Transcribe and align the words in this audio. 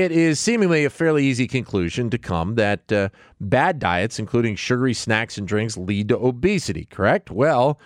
It 0.00 0.10
is 0.10 0.40
seemingly 0.40 0.86
a 0.86 0.90
fairly 0.90 1.26
easy 1.26 1.46
conclusion 1.46 2.08
to 2.08 2.16
come 2.16 2.54
that 2.54 2.90
uh, 2.90 3.10
bad 3.42 3.78
diets, 3.78 4.18
including 4.18 4.56
sugary 4.56 4.94
snacks 4.94 5.36
and 5.36 5.46
drinks, 5.46 5.76
lead 5.76 6.08
to 6.08 6.16
obesity, 6.18 6.86
correct? 6.86 7.30
Well, 7.30 7.78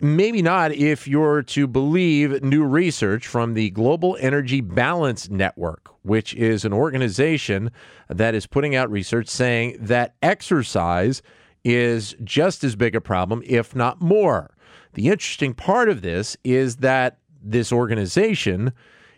maybe 0.00 0.42
not 0.42 0.70
if 0.70 1.08
you're 1.08 1.42
to 1.42 1.66
believe 1.66 2.40
new 2.44 2.64
research 2.64 3.26
from 3.26 3.54
the 3.54 3.70
Global 3.70 4.16
Energy 4.20 4.60
Balance 4.60 5.28
Network, 5.28 5.90
which 6.02 6.34
is 6.34 6.64
an 6.64 6.72
organization 6.72 7.72
that 8.08 8.36
is 8.36 8.46
putting 8.46 8.76
out 8.76 8.88
research 8.88 9.26
saying 9.26 9.76
that 9.80 10.14
exercise 10.22 11.20
is 11.64 12.14
just 12.22 12.62
as 12.62 12.76
big 12.76 12.94
a 12.94 13.00
problem, 13.00 13.42
if 13.44 13.74
not 13.74 14.00
more. 14.00 14.54
The 14.92 15.08
interesting 15.08 15.52
part 15.52 15.88
of 15.88 16.02
this 16.02 16.36
is 16.44 16.76
that 16.76 17.18
this 17.42 17.72
organization 17.72 18.72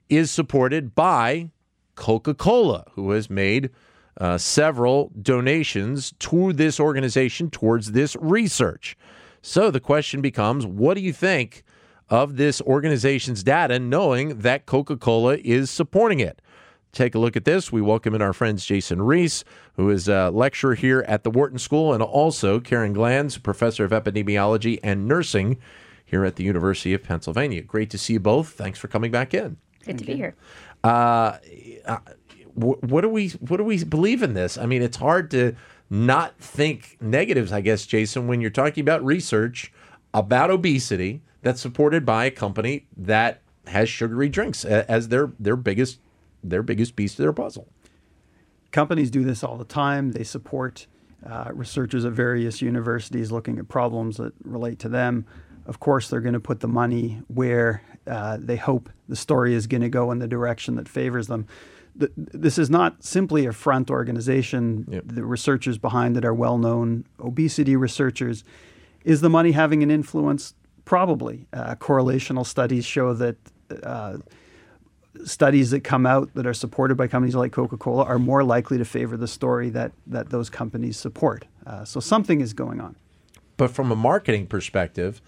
is 0.08 0.30
supported 0.30 0.94
by 0.94 1.50
Coca 1.96 2.34
Cola, 2.34 2.84
who 2.92 3.10
has 3.10 3.28
made 3.28 3.70
uh, 4.18 4.38
several 4.38 5.10
donations 5.20 6.14
to 6.20 6.52
this 6.52 6.78
organization 6.80 7.50
towards 7.50 7.92
this 7.92 8.16
research. 8.20 8.96
So 9.42 9.70
the 9.70 9.80
question 9.80 10.20
becomes 10.20 10.64
what 10.64 10.94
do 10.94 11.00
you 11.00 11.12
think 11.12 11.64
of 12.08 12.36
this 12.36 12.60
organization's 12.62 13.42
data, 13.42 13.78
knowing 13.78 14.38
that 14.38 14.66
Coca 14.66 14.96
Cola 14.96 15.36
is 15.38 15.70
supporting 15.70 16.20
it? 16.20 16.40
Take 16.92 17.14
a 17.14 17.18
look 17.18 17.36
at 17.36 17.44
this. 17.44 17.70
We 17.70 17.82
welcome 17.82 18.14
in 18.14 18.22
our 18.22 18.32
friends 18.32 18.64
Jason 18.64 19.00
Riis, 19.00 19.44
who 19.74 19.90
is 19.90 20.08
a 20.08 20.30
lecturer 20.30 20.74
here 20.74 21.04
at 21.06 21.24
the 21.24 21.30
Wharton 21.30 21.58
School, 21.58 21.92
and 21.92 22.02
also 22.02 22.58
Karen 22.58 22.94
Glanz, 22.94 23.36
professor 23.36 23.84
of 23.84 23.90
epidemiology 23.90 24.78
and 24.82 25.06
nursing 25.06 25.58
here 26.06 26.24
at 26.24 26.36
the 26.36 26.44
University 26.44 26.94
of 26.94 27.02
Pennsylvania. 27.02 27.60
Great 27.60 27.90
to 27.90 27.98
see 27.98 28.14
you 28.14 28.20
both. 28.20 28.50
Thanks 28.50 28.78
for 28.78 28.88
coming 28.88 29.10
back 29.10 29.34
in. 29.34 29.58
Good 29.84 29.98
to 29.98 30.04
be 30.04 30.16
here. 30.16 30.34
Uh, 30.84 31.38
uh, 31.84 31.98
what 32.54 33.02
do 33.02 33.08
we 33.08 33.28
what 33.28 33.58
do 33.58 33.64
we 33.64 33.84
believe 33.84 34.22
in 34.22 34.34
this? 34.34 34.56
I 34.56 34.66
mean, 34.66 34.82
it's 34.82 34.96
hard 34.96 35.30
to 35.32 35.54
not 35.90 36.38
think 36.38 36.96
negatives, 37.00 37.52
I 37.52 37.60
guess, 37.60 37.86
Jason, 37.86 38.26
when 38.26 38.40
you're 38.40 38.50
talking 38.50 38.80
about 38.80 39.04
research 39.04 39.72
about 40.14 40.50
obesity 40.50 41.20
that's 41.42 41.60
supported 41.60 42.06
by 42.06 42.24
a 42.24 42.30
company 42.30 42.86
that 42.96 43.42
has 43.66 43.88
sugary 43.88 44.28
drinks 44.28 44.64
as 44.64 45.08
their 45.08 45.32
their 45.38 45.56
biggest 45.56 46.00
their 46.42 46.62
biggest 46.62 46.96
piece 46.96 47.12
of 47.12 47.18
their 47.18 47.32
puzzle. 47.32 47.68
Companies 48.72 49.10
do 49.10 49.24
this 49.24 49.44
all 49.44 49.56
the 49.56 49.64
time. 49.64 50.12
They 50.12 50.24
support 50.24 50.86
uh, 51.28 51.50
researchers 51.52 52.04
at 52.04 52.12
various 52.12 52.62
universities 52.62 53.32
looking 53.32 53.58
at 53.58 53.68
problems 53.68 54.16
that 54.16 54.32
relate 54.44 54.78
to 54.80 54.88
them. 54.88 55.26
Of 55.66 55.80
course, 55.80 56.08
they're 56.08 56.20
going 56.20 56.34
to 56.34 56.40
put 56.40 56.60
the 56.60 56.68
money 56.68 57.22
where 57.28 57.82
uh, 58.06 58.38
they 58.40 58.56
hope 58.56 58.88
the 59.08 59.16
story 59.16 59.54
is 59.54 59.66
going 59.66 59.82
to 59.82 59.88
go 59.88 60.10
in 60.12 60.18
the 60.18 60.28
direction 60.28 60.76
that 60.76 60.88
favors 60.88 61.26
them. 61.26 61.46
Th- 61.98 62.12
this 62.16 62.58
is 62.58 62.70
not 62.70 63.02
simply 63.02 63.46
a 63.46 63.52
front 63.52 63.90
organization. 63.90 64.86
Yep. 64.88 65.02
The 65.06 65.24
researchers 65.24 65.78
behind 65.78 66.16
it 66.16 66.24
are 66.24 66.34
well 66.34 66.58
known 66.58 67.04
obesity 67.18 67.74
researchers. 67.76 68.44
Is 69.04 69.20
the 69.20 69.30
money 69.30 69.52
having 69.52 69.82
an 69.82 69.90
influence? 69.90 70.54
Probably. 70.84 71.46
Uh, 71.52 71.74
correlational 71.76 72.46
studies 72.46 72.84
show 72.84 73.12
that 73.14 73.36
uh, 73.82 74.18
studies 75.24 75.70
that 75.70 75.82
come 75.82 76.06
out 76.06 76.32
that 76.34 76.46
are 76.46 76.54
supported 76.54 76.96
by 76.96 77.08
companies 77.08 77.34
like 77.34 77.52
Coca-Cola 77.52 78.04
are 78.04 78.18
more 78.18 78.44
likely 78.44 78.78
to 78.78 78.84
favor 78.84 79.16
the 79.16 79.28
story 79.28 79.70
that 79.70 79.92
that 80.06 80.30
those 80.30 80.50
companies 80.50 80.96
support. 80.96 81.46
Uh, 81.66 81.84
so 81.84 81.98
something 82.00 82.40
is 82.40 82.52
going 82.52 82.80
on. 82.80 82.94
But 83.56 83.70
from 83.70 83.90
a 83.90 83.96
marketing 83.96 84.46
perspective, 84.46 85.22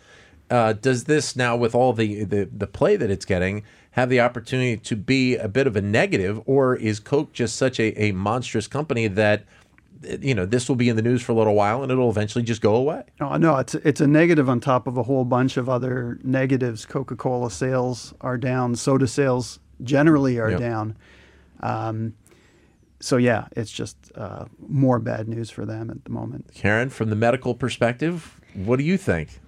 uh, 0.51 0.73
does 0.73 1.05
this 1.05 1.37
now, 1.37 1.57
with 1.57 1.75
all 1.75 1.93
the, 1.93 2.25
the 2.25 2.49
the 2.51 2.67
play 2.67 2.97
that 2.97 3.11
it's 3.11 3.25
getting, 3.25 3.63
have 3.93 4.09
the 4.09 4.21
opportunity 4.21 4.77
to 4.77 4.97
be 4.97 5.37
a 5.37 5.49
bit 5.49 5.67
of 5.67 5.77
a 5.77 5.83
negative, 5.83 6.41
or 6.47 6.75
is 6.77 7.01
Coke 7.01 7.33
just 7.33 7.57
such 7.57 7.79
a, 7.81 8.01
a 8.03 8.13
monstrous 8.13 8.67
company 8.67 9.09
that 9.09 9.45
you 10.21 10.33
know 10.35 10.47
this 10.47 10.69
will 10.69 10.77
be 10.77 10.89
in 10.89 10.95
the 10.97 11.03
news 11.03 11.23
for 11.23 11.33
a 11.33 11.35
little 11.35 11.55
while 11.57 11.83
and 11.83 11.91
it'll 11.91 12.09
eventually 12.11 12.45
just 12.45 12.61
go 12.61 12.75
away? 12.77 13.03
Oh, 13.21 13.37
no, 13.37 13.57
it's 13.57 13.75
it's 13.75 14.01
a 14.01 14.07
negative 14.07 14.49
on 14.49 14.61
top 14.61 14.87
of 14.87 14.97
a 14.97 15.03
whole 15.03 15.25
bunch 15.25 15.57
of 15.57 15.69
other 15.69 16.19
negatives. 16.23 16.87
Coca-Cola 16.87 17.51
sales 17.51 18.15
are 18.21 18.39
down. 18.39 18.75
Soda 18.77 19.07
sales 19.09 19.59
generally 19.83 20.39
are 20.39 20.51
Yep. 20.51 20.61
down. 20.61 20.97
Um, 21.61 22.15
so 23.01 23.17
yeah, 23.17 23.47
it's 23.53 23.71
just 23.71 23.97
uh, 24.15 24.47
more 24.69 24.99
bad 24.99 25.29
news 25.29 25.51
for 25.51 25.65
them 25.67 25.91
at 25.91 26.05
the 26.05 26.11
moment. 26.11 26.51
Karen, 26.55 26.89
from 26.91 27.11
the 27.11 27.17
medical 27.17 27.55
perspective, 27.55 28.41
what 28.55 28.77
do 28.77 28.85
you 28.85 28.97
think? 28.97 29.41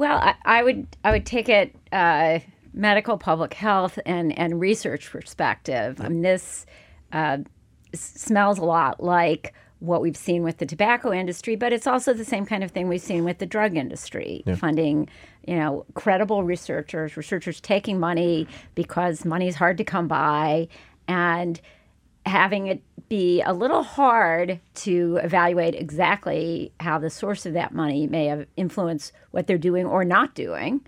Well, 0.00 0.16
I, 0.18 0.34
I 0.46 0.62
would 0.62 0.86
I 1.04 1.10
would 1.10 1.26
take 1.26 1.50
it 1.50 1.76
uh, 1.92 2.38
medical, 2.72 3.18
public 3.18 3.52
health, 3.52 3.98
and 4.06 4.36
and 4.38 4.58
research 4.58 5.10
perspective. 5.10 6.00
I 6.00 6.08
mean, 6.08 6.22
this 6.22 6.64
uh, 7.12 7.36
s- 7.92 8.00
smells 8.00 8.58
a 8.58 8.64
lot 8.64 9.02
like 9.02 9.52
what 9.80 10.00
we've 10.00 10.16
seen 10.16 10.42
with 10.42 10.56
the 10.56 10.64
tobacco 10.64 11.12
industry, 11.12 11.54
but 11.54 11.74
it's 11.74 11.86
also 11.86 12.14
the 12.14 12.24
same 12.24 12.46
kind 12.46 12.64
of 12.64 12.70
thing 12.70 12.88
we've 12.88 13.02
seen 13.02 13.24
with 13.24 13.40
the 13.40 13.46
drug 13.46 13.76
industry, 13.76 14.42
funding, 14.56 15.06
you 15.46 15.56
know, 15.56 15.84
credible 15.92 16.44
researchers, 16.44 17.18
researchers 17.18 17.60
taking 17.60 18.00
money 18.00 18.48
because 18.74 19.26
money's 19.26 19.56
hard 19.56 19.76
to 19.76 19.84
come 19.84 20.08
by, 20.08 20.66
and 21.08 21.60
having 22.26 22.66
it 22.66 22.82
be 23.08 23.42
a 23.42 23.52
little 23.52 23.82
hard 23.82 24.60
to 24.74 25.18
evaluate 25.22 25.74
exactly 25.74 26.72
how 26.80 26.98
the 26.98 27.10
source 27.10 27.44
of 27.44 27.54
that 27.54 27.74
money 27.74 28.06
may 28.06 28.26
have 28.26 28.46
influenced 28.56 29.12
what 29.32 29.46
they're 29.46 29.58
doing 29.58 29.84
or 29.84 30.04
not 30.04 30.34
doing, 30.34 30.80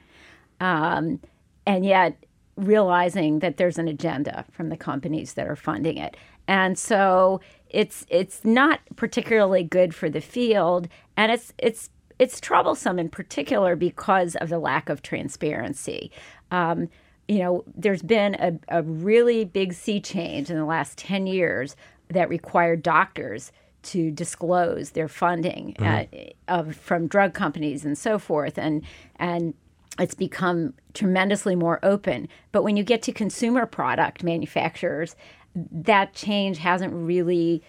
um, 0.61 1.21
and 1.67 1.85
yet 1.85 2.17
realizing 2.57 3.41
that 3.41 3.57
there's 3.57 3.79
an 3.79 3.89
agenda 3.89 4.45
from 4.53 4.69
the 4.69 4.77
companies 4.77 5.35
that 5.35 5.49
are 5.49 5.57
funding 5.57 5.97
it, 5.97 6.17
and 6.47 6.79
so 6.79 7.41
it's 7.71 8.07
it's 8.09 8.45
not 8.45 8.81
particularly 8.97 9.65
good 9.65 9.95
for 9.95 10.09
the 10.09 10.21
field, 10.21 10.89
and 11.17 11.33
it's 11.33 11.53
it's 11.59 11.91
it's 12.19 12.41
troublesome 12.41 13.01
in 13.01 13.09
particular 13.09 13.75
because 13.75 14.37
of 14.37 14.49
the 14.49 14.59
lack 14.59 14.89
of 14.89 15.03
transparency. 15.03 16.13
Um, 16.53 16.89
you 17.33 17.39
know, 17.39 17.65
there's 17.75 18.03
been 18.03 18.35
a, 18.35 18.53
a 18.69 18.83
really 18.83 19.47
big 19.47 19.73
sea 19.73 20.01
change 20.01 20.51
in 20.51 20.57
the 20.57 20.67
last 20.67 20.99
10 20.99 21.27
years 21.27 21.77
that 22.09 22.29
required 22.29 22.83
doctors 22.83 23.53
to 23.85 24.11
disclose 24.11 24.91
their 24.91 25.09
funding 25.09 25.75
uh, 25.79 26.05
of, 26.47 26.77
from 26.77 27.07
drug 27.07 27.33
companies 27.33 27.87
and 27.87 27.97
so 27.97 28.19
forth. 28.19 28.59
And, 28.59 28.83
and 29.17 29.55
it's 29.99 30.15
become 30.15 30.75
tremendously 30.93 31.57
more 31.57 31.81
open. 31.83 32.29
But 32.53 32.65
when 32.65 32.77
you 32.77 32.85
get 32.85 33.01
to 33.05 33.13
consumer 33.13 33.65
product 33.65 34.23
manufacturers, 34.23 35.17
that 35.55 36.13
change 36.13 36.59
hasn't 36.59 36.93
really 36.93 37.63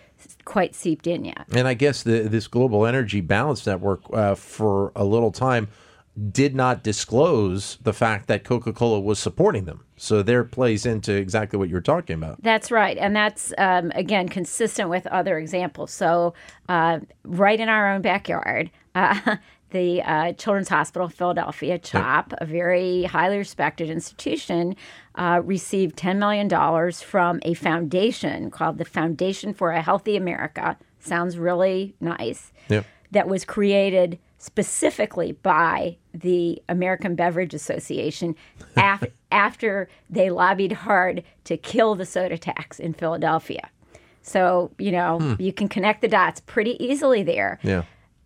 quite 0.43 0.75
seeped 0.75 1.07
in 1.07 1.23
yet. 1.23 1.45
And 1.53 1.69
I 1.69 1.73
guess 1.73 2.03
the, 2.03 2.19
this 2.19 2.47
global 2.47 2.85
energy 2.85 3.21
balance 3.21 3.65
network 3.65 4.01
uh, 4.11 4.35
for 4.35 4.91
a 4.95 5.05
little 5.05 5.31
time 5.31 5.69
did 6.31 6.55
not 6.55 6.83
disclose 6.83 7.77
the 7.81 7.93
fact 7.93 8.27
that 8.27 8.43
Coca-Cola 8.43 8.99
was 8.99 9.17
supporting 9.17 9.65
them. 9.65 9.83
So 9.97 10.21
there 10.21 10.43
plays 10.43 10.85
into 10.85 11.13
exactly 11.13 11.57
what 11.57 11.69
you're 11.69 11.81
talking 11.81 12.15
about. 12.15 12.41
That's 12.43 12.69
right. 12.69 12.97
And 12.97 13.15
that's, 13.15 13.51
um, 13.57 13.91
again, 13.95 14.29
consistent 14.29 14.89
with 14.89 15.07
other 15.07 15.39
examples. 15.39 15.91
So, 15.91 16.33
uh, 16.69 16.99
right 17.23 17.59
in 17.59 17.67
our 17.67 17.93
own 17.93 18.01
backyard, 18.01 18.69
uh, 18.95 19.37
the 19.71 20.03
uh, 20.03 20.33
Children's 20.33 20.69
Hospital 20.69 21.07
of 21.07 21.13
Philadelphia, 21.15 21.79
CHOP, 21.79 22.33
a 22.37 22.45
very 22.45 23.03
highly 23.03 23.37
respected 23.37 23.89
institution, 23.89 24.75
uh, 25.15 25.41
received 25.43 25.97
$10 25.97 26.17
million 26.17 26.47
from 26.91 27.39
a 27.43 27.55
foundation 27.55 28.51
called 28.51 28.77
the 28.77 28.85
Foundation 28.85 29.51
for 29.51 29.71
a 29.71 29.81
Healthy 29.81 30.15
America. 30.15 30.77
Sounds 30.99 31.39
really 31.39 31.95
nice. 31.99 32.53
Yep. 32.69 32.85
That 33.11 33.27
was 33.27 33.45
created 33.45 34.19
specifically 34.43 35.31
by 35.31 35.95
the 36.13 36.61
American 36.67 37.15
Beverage 37.15 37.53
Association 37.53 38.35
af- 38.75 39.05
after 39.31 39.87
they 40.09 40.29
lobbied 40.29 40.73
hard 40.73 41.23
to 41.45 41.55
kill 41.55 41.95
the 41.95 42.05
soda 42.05 42.37
tax 42.37 42.77
in 42.77 42.93
Philadelphia. 42.93 43.69
So, 44.21 44.71
you 44.77 44.91
know, 44.91 45.19
hmm. 45.19 45.41
you 45.41 45.53
can 45.53 45.69
connect 45.69 46.01
the 46.01 46.09
dots 46.09 46.41
pretty 46.41 46.83
easily 46.83 47.23
there. 47.23 47.57
Yeah. 47.63 47.83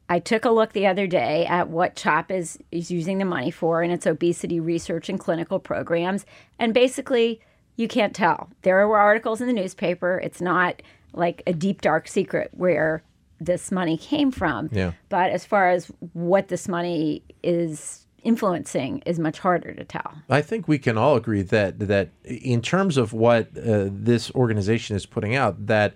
I 0.10 0.18
took 0.18 0.44
a 0.44 0.50
look 0.50 0.74
the 0.74 0.88
other 0.88 1.06
day 1.06 1.46
at 1.46 1.70
what 1.70 1.96
CHOP 1.96 2.32
is, 2.32 2.58
is 2.72 2.90
using 2.90 3.20
the 3.20 3.26
money 3.26 3.52
for 3.52 3.84
in 3.84 3.92
its 3.92 4.08
obesity 4.08 4.60
research 4.60 5.10
and 5.10 5.20
clinical 5.20 5.60
programs. 5.60 6.26
And 6.58 6.74
basically, 6.74 7.42
you 7.76 7.88
can't 7.88 8.16
tell. 8.16 8.50
There 8.64 8.88
were 8.88 8.98
articles 8.98 9.40
in 9.40 9.46
the 9.46 9.54
newspaper. 9.54 10.20
It's 10.24 10.42
not 10.42 10.82
like 11.14 11.44
a 11.46 11.54
deep 11.54 11.82
dark 11.82 12.08
secret 12.08 12.50
where 12.54 13.04
this 13.40 13.72
money 13.72 13.98
came 13.98 14.32
from. 14.32 14.70
Yeah. 14.72 14.94
But 15.10 15.32
as 15.32 15.46
far 15.46 15.70
as 15.70 15.92
what 16.14 16.48
this 16.48 16.68
money 16.68 17.24
is 17.44 18.08
influencing 18.24 19.00
is 19.06 19.20
much 19.20 19.40
harder 19.40 19.74
to 19.74 19.86
tell. 19.86 20.14
I 20.30 20.42
think 20.42 20.68
we 20.68 20.80
can 20.80 20.98
all 20.98 21.16
agree 21.16 21.44
that 21.44 21.80
that 21.80 22.10
in 22.24 22.62
terms 22.62 22.98
of 22.98 23.14
what 23.14 23.48
uh, 23.58 23.88
this 23.90 24.32
organization 24.32 24.96
is 24.96 25.06
putting 25.06 25.36
out, 25.36 25.68
that 25.68 25.94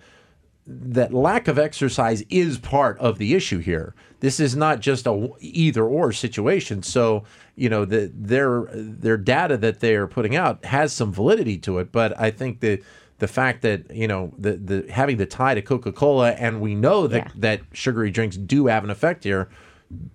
that 0.68 1.14
lack 1.14 1.48
of 1.48 1.58
exercise 1.58 2.24
is 2.30 2.58
part 2.58 2.98
of 3.00 3.18
the 3.18 3.34
issue 3.34 3.60
here. 3.60 3.96
This 4.20 4.40
is 4.40 4.56
not 4.56 4.80
just 4.80 5.08
a 5.08 5.30
either 5.40 5.84
or 5.84 6.12
situation. 6.12 6.84
So 6.84 7.24
you 7.56 7.68
know 7.70 7.86
the, 7.86 8.12
their 8.14 8.68
their 8.72 9.18
data 9.18 9.58
that 9.58 9.80
they 9.80 9.96
are 9.96 10.08
putting 10.08 10.36
out 10.36 10.64
has 10.66 10.94
some 10.94 11.12
validity 11.12 11.58
to 11.60 11.80
it, 11.80 11.92
but 11.92 12.18
I 12.20 12.32
think 12.32 12.60
that 12.62 12.84
the 13.22 13.28
fact 13.28 13.62
that 13.62 13.90
you 13.96 14.08
know 14.08 14.34
the 14.38 14.54
the 14.54 14.92
having 14.92 15.16
the 15.18 15.26
tie 15.26 15.54
to 15.54 15.62
Coca 15.62 15.92
Cola 15.92 16.32
and 16.32 16.60
we 16.60 16.74
know 16.76 17.08
that 17.08 17.26
Yeah. 17.28 17.32
that 17.36 17.62
sugary 17.72 18.10
drinks 18.12 18.36
do 18.36 18.66
have 18.66 18.84
an 18.84 18.90
effect 18.90 19.24
here 19.24 19.48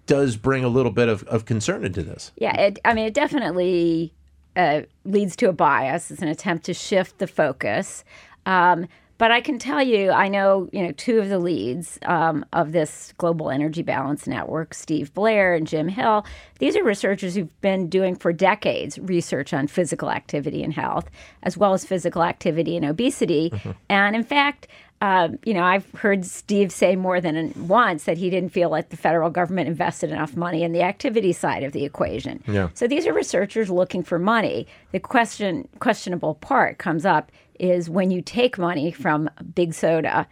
does 0.07 0.37
bring 0.37 0.65
a 0.65 0.69
little 0.69 0.91
bit 0.93 1.09
of, 1.09 1.23
of 1.25 1.45
concern 1.45 1.85
into 1.85 2.03
this. 2.03 2.33
Yeah, 2.37 2.57
it, 2.59 2.79
I 2.85 2.95
mean, 2.95 3.05
it 3.07 3.15
definitely 3.15 4.13
uh, 4.57 4.83
leads 5.05 5.37
to 5.37 5.49
a 5.49 5.53
bias. 5.53 6.11
It's 6.11 6.23
an 6.23 6.29
attempt 6.29 6.65
to 6.67 6.75
shift 6.75 7.19
the 7.19 7.27
focus. 7.27 8.03
Um, 8.47 8.87
but 9.19 9.31
I 9.31 9.41
can 9.41 9.59
tell 9.59 9.83
you, 9.83 10.11
I 10.11 10.29
know, 10.29 10.69
you 10.73 10.83
know, 10.83 10.93
two 10.93 11.19
of 11.19 11.29
the 11.29 11.39
leads 11.39 11.99
um, 12.05 12.45
of 12.53 12.73
this 12.73 13.15
global 13.19 13.51
energy 13.51 13.83
balance 13.83 14.27
network, 14.27 14.75
Steve 14.75 15.13
Blair 15.15 15.55
and 15.55 15.67
Jim 15.67 15.89
Hill. 15.89 16.27
These 16.59 16.77
are 16.77 16.85
researchers 16.85 17.35
who've 17.35 17.61
been 17.61 17.89
doing 17.89 18.15
for 18.15 18.33
decades 18.33 18.99
research 18.99 19.55
on 19.55 19.69
physical 19.69 20.11
activity 20.11 20.63
and 20.63 20.73
health, 20.73 21.11
as 21.43 21.57
well 21.57 21.73
as 21.73 21.85
physical 21.85 22.23
activity 22.23 22.77
and 22.77 22.85
obesity. 22.85 23.53
And 23.89 24.15
in 24.15 24.23
fact, 24.23 24.69
um, 25.03 25.39
you 25.45 25.53
know, 25.53 25.63
I've 25.63 25.91
heard 25.93 26.25
Steve 26.25 26.73
say 26.73 26.97
more 26.97 27.21
than 27.21 27.53
once 27.69 28.05
that 28.05 28.17
he 28.17 28.31
didn't 28.31 28.51
feel 28.51 28.71
like 28.71 28.89
the 28.89 28.97
federal 28.97 29.29
government 29.29 29.69
invested 29.69 30.11
enough 30.11 30.35
money 30.37 30.63
in 30.63 30.73
the 30.73 30.83
activity 30.83 31.33
side 31.33 31.63
of 31.65 31.73
the 31.73 31.85
equation. 31.85 32.43
Yeah. 32.49 32.71
So 32.73 32.87
these 32.87 33.07
are 33.07 33.13
researchers 33.13 33.69
looking 33.69 34.03
for 34.03 34.19
money. 34.19 34.67
The 34.93 35.01
question, 35.01 35.69
questionable 35.81 36.37
part 36.37 36.79
comes 36.79 37.05
up 37.05 37.31
is 37.59 37.91
when 37.91 38.11
you 38.11 38.23
take 38.23 38.59
money 38.59 38.91
from 38.91 39.31
big 39.55 39.75
soda, 39.75 40.27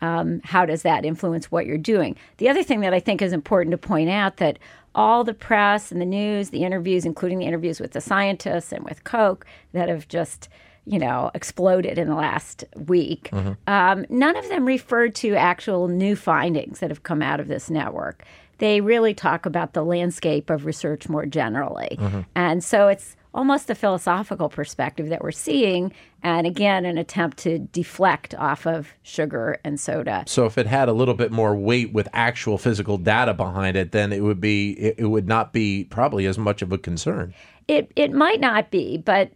um, 0.00 0.40
how 0.44 0.64
does 0.64 0.82
that 0.82 1.04
influence 1.04 1.50
what 1.50 1.66
you're 1.66 1.78
doing? 1.78 2.16
The 2.38 2.48
other 2.48 2.62
thing 2.62 2.80
that 2.80 2.94
I 2.94 3.00
think 3.00 3.20
is 3.22 3.32
important 3.32 3.72
to 3.72 3.78
point 3.78 4.10
out 4.10 4.38
that 4.38 4.58
all 4.94 5.22
the 5.24 5.34
press 5.34 5.92
and 5.92 6.00
the 6.00 6.06
news, 6.06 6.50
the 6.50 6.64
interviews, 6.64 7.04
including 7.04 7.38
the 7.38 7.46
interviews 7.46 7.80
with 7.80 7.92
the 7.92 8.00
scientists 8.00 8.72
and 8.72 8.84
with 8.84 9.04
Coke 9.04 9.46
that 9.72 9.88
have 9.88 10.08
just 10.08 10.48
you 10.86 10.98
know 10.98 11.30
exploded 11.34 11.98
in 11.98 12.08
the 12.08 12.14
last 12.14 12.64
week, 12.76 13.30
um, 13.66 14.06
none 14.08 14.36
of 14.36 14.48
them 14.48 14.64
referred 14.64 15.14
to 15.16 15.34
actual 15.34 15.88
new 15.88 16.16
findings 16.16 16.80
that 16.80 16.90
have 16.90 17.02
come 17.02 17.22
out 17.22 17.38
of 17.38 17.48
this 17.48 17.68
network. 17.70 18.24
They 18.58 18.80
really 18.80 19.14
talk 19.14 19.46
about 19.46 19.74
the 19.74 19.84
landscape 19.84 20.50
of 20.50 20.64
research 20.66 21.08
more 21.08 21.26
generally, 21.26 21.96
and 22.34 22.64
so 22.64 22.88
it's 22.88 23.16
almost 23.32 23.70
a 23.70 23.74
philosophical 23.74 24.48
perspective 24.48 25.08
that 25.08 25.22
we're 25.22 25.30
seeing, 25.30 25.92
and 26.22 26.46
again, 26.46 26.84
an 26.84 26.98
attempt 26.98 27.38
to 27.38 27.58
deflect 27.58 28.34
off 28.34 28.66
of 28.66 28.88
sugar 29.02 29.58
and 29.64 29.78
soda. 29.78 30.24
So 30.26 30.46
if 30.46 30.58
it 30.58 30.66
had 30.66 30.88
a 30.88 30.92
little 30.92 31.14
bit 31.14 31.30
more 31.30 31.54
weight 31.54 31.92
with 31.92 32.08
actual 32.12 32.58
physical 32.58 32.98
data 32.98 33.32
behind 33.34 33.76
it, 33.76 33.92
then 33.92 34.12
it 34.12 34.22
would 34.22 34.40
be 34.40 34.72
it, 34.72 35.06
would 35.06 35.28
not 35.28 35.52
be 35.52 35.84
probably 35.84 36.26
as 36.26 36.38
much 36.38 36.62
of 36.62 36.72
a 36.72 36.78
concern. 36.78 37.34
It 37.68 37.92
it 37.96 38.12
might 38.12 38.40
not 38.40 38.70
be, 38.70 38.98
but 38.98 39.30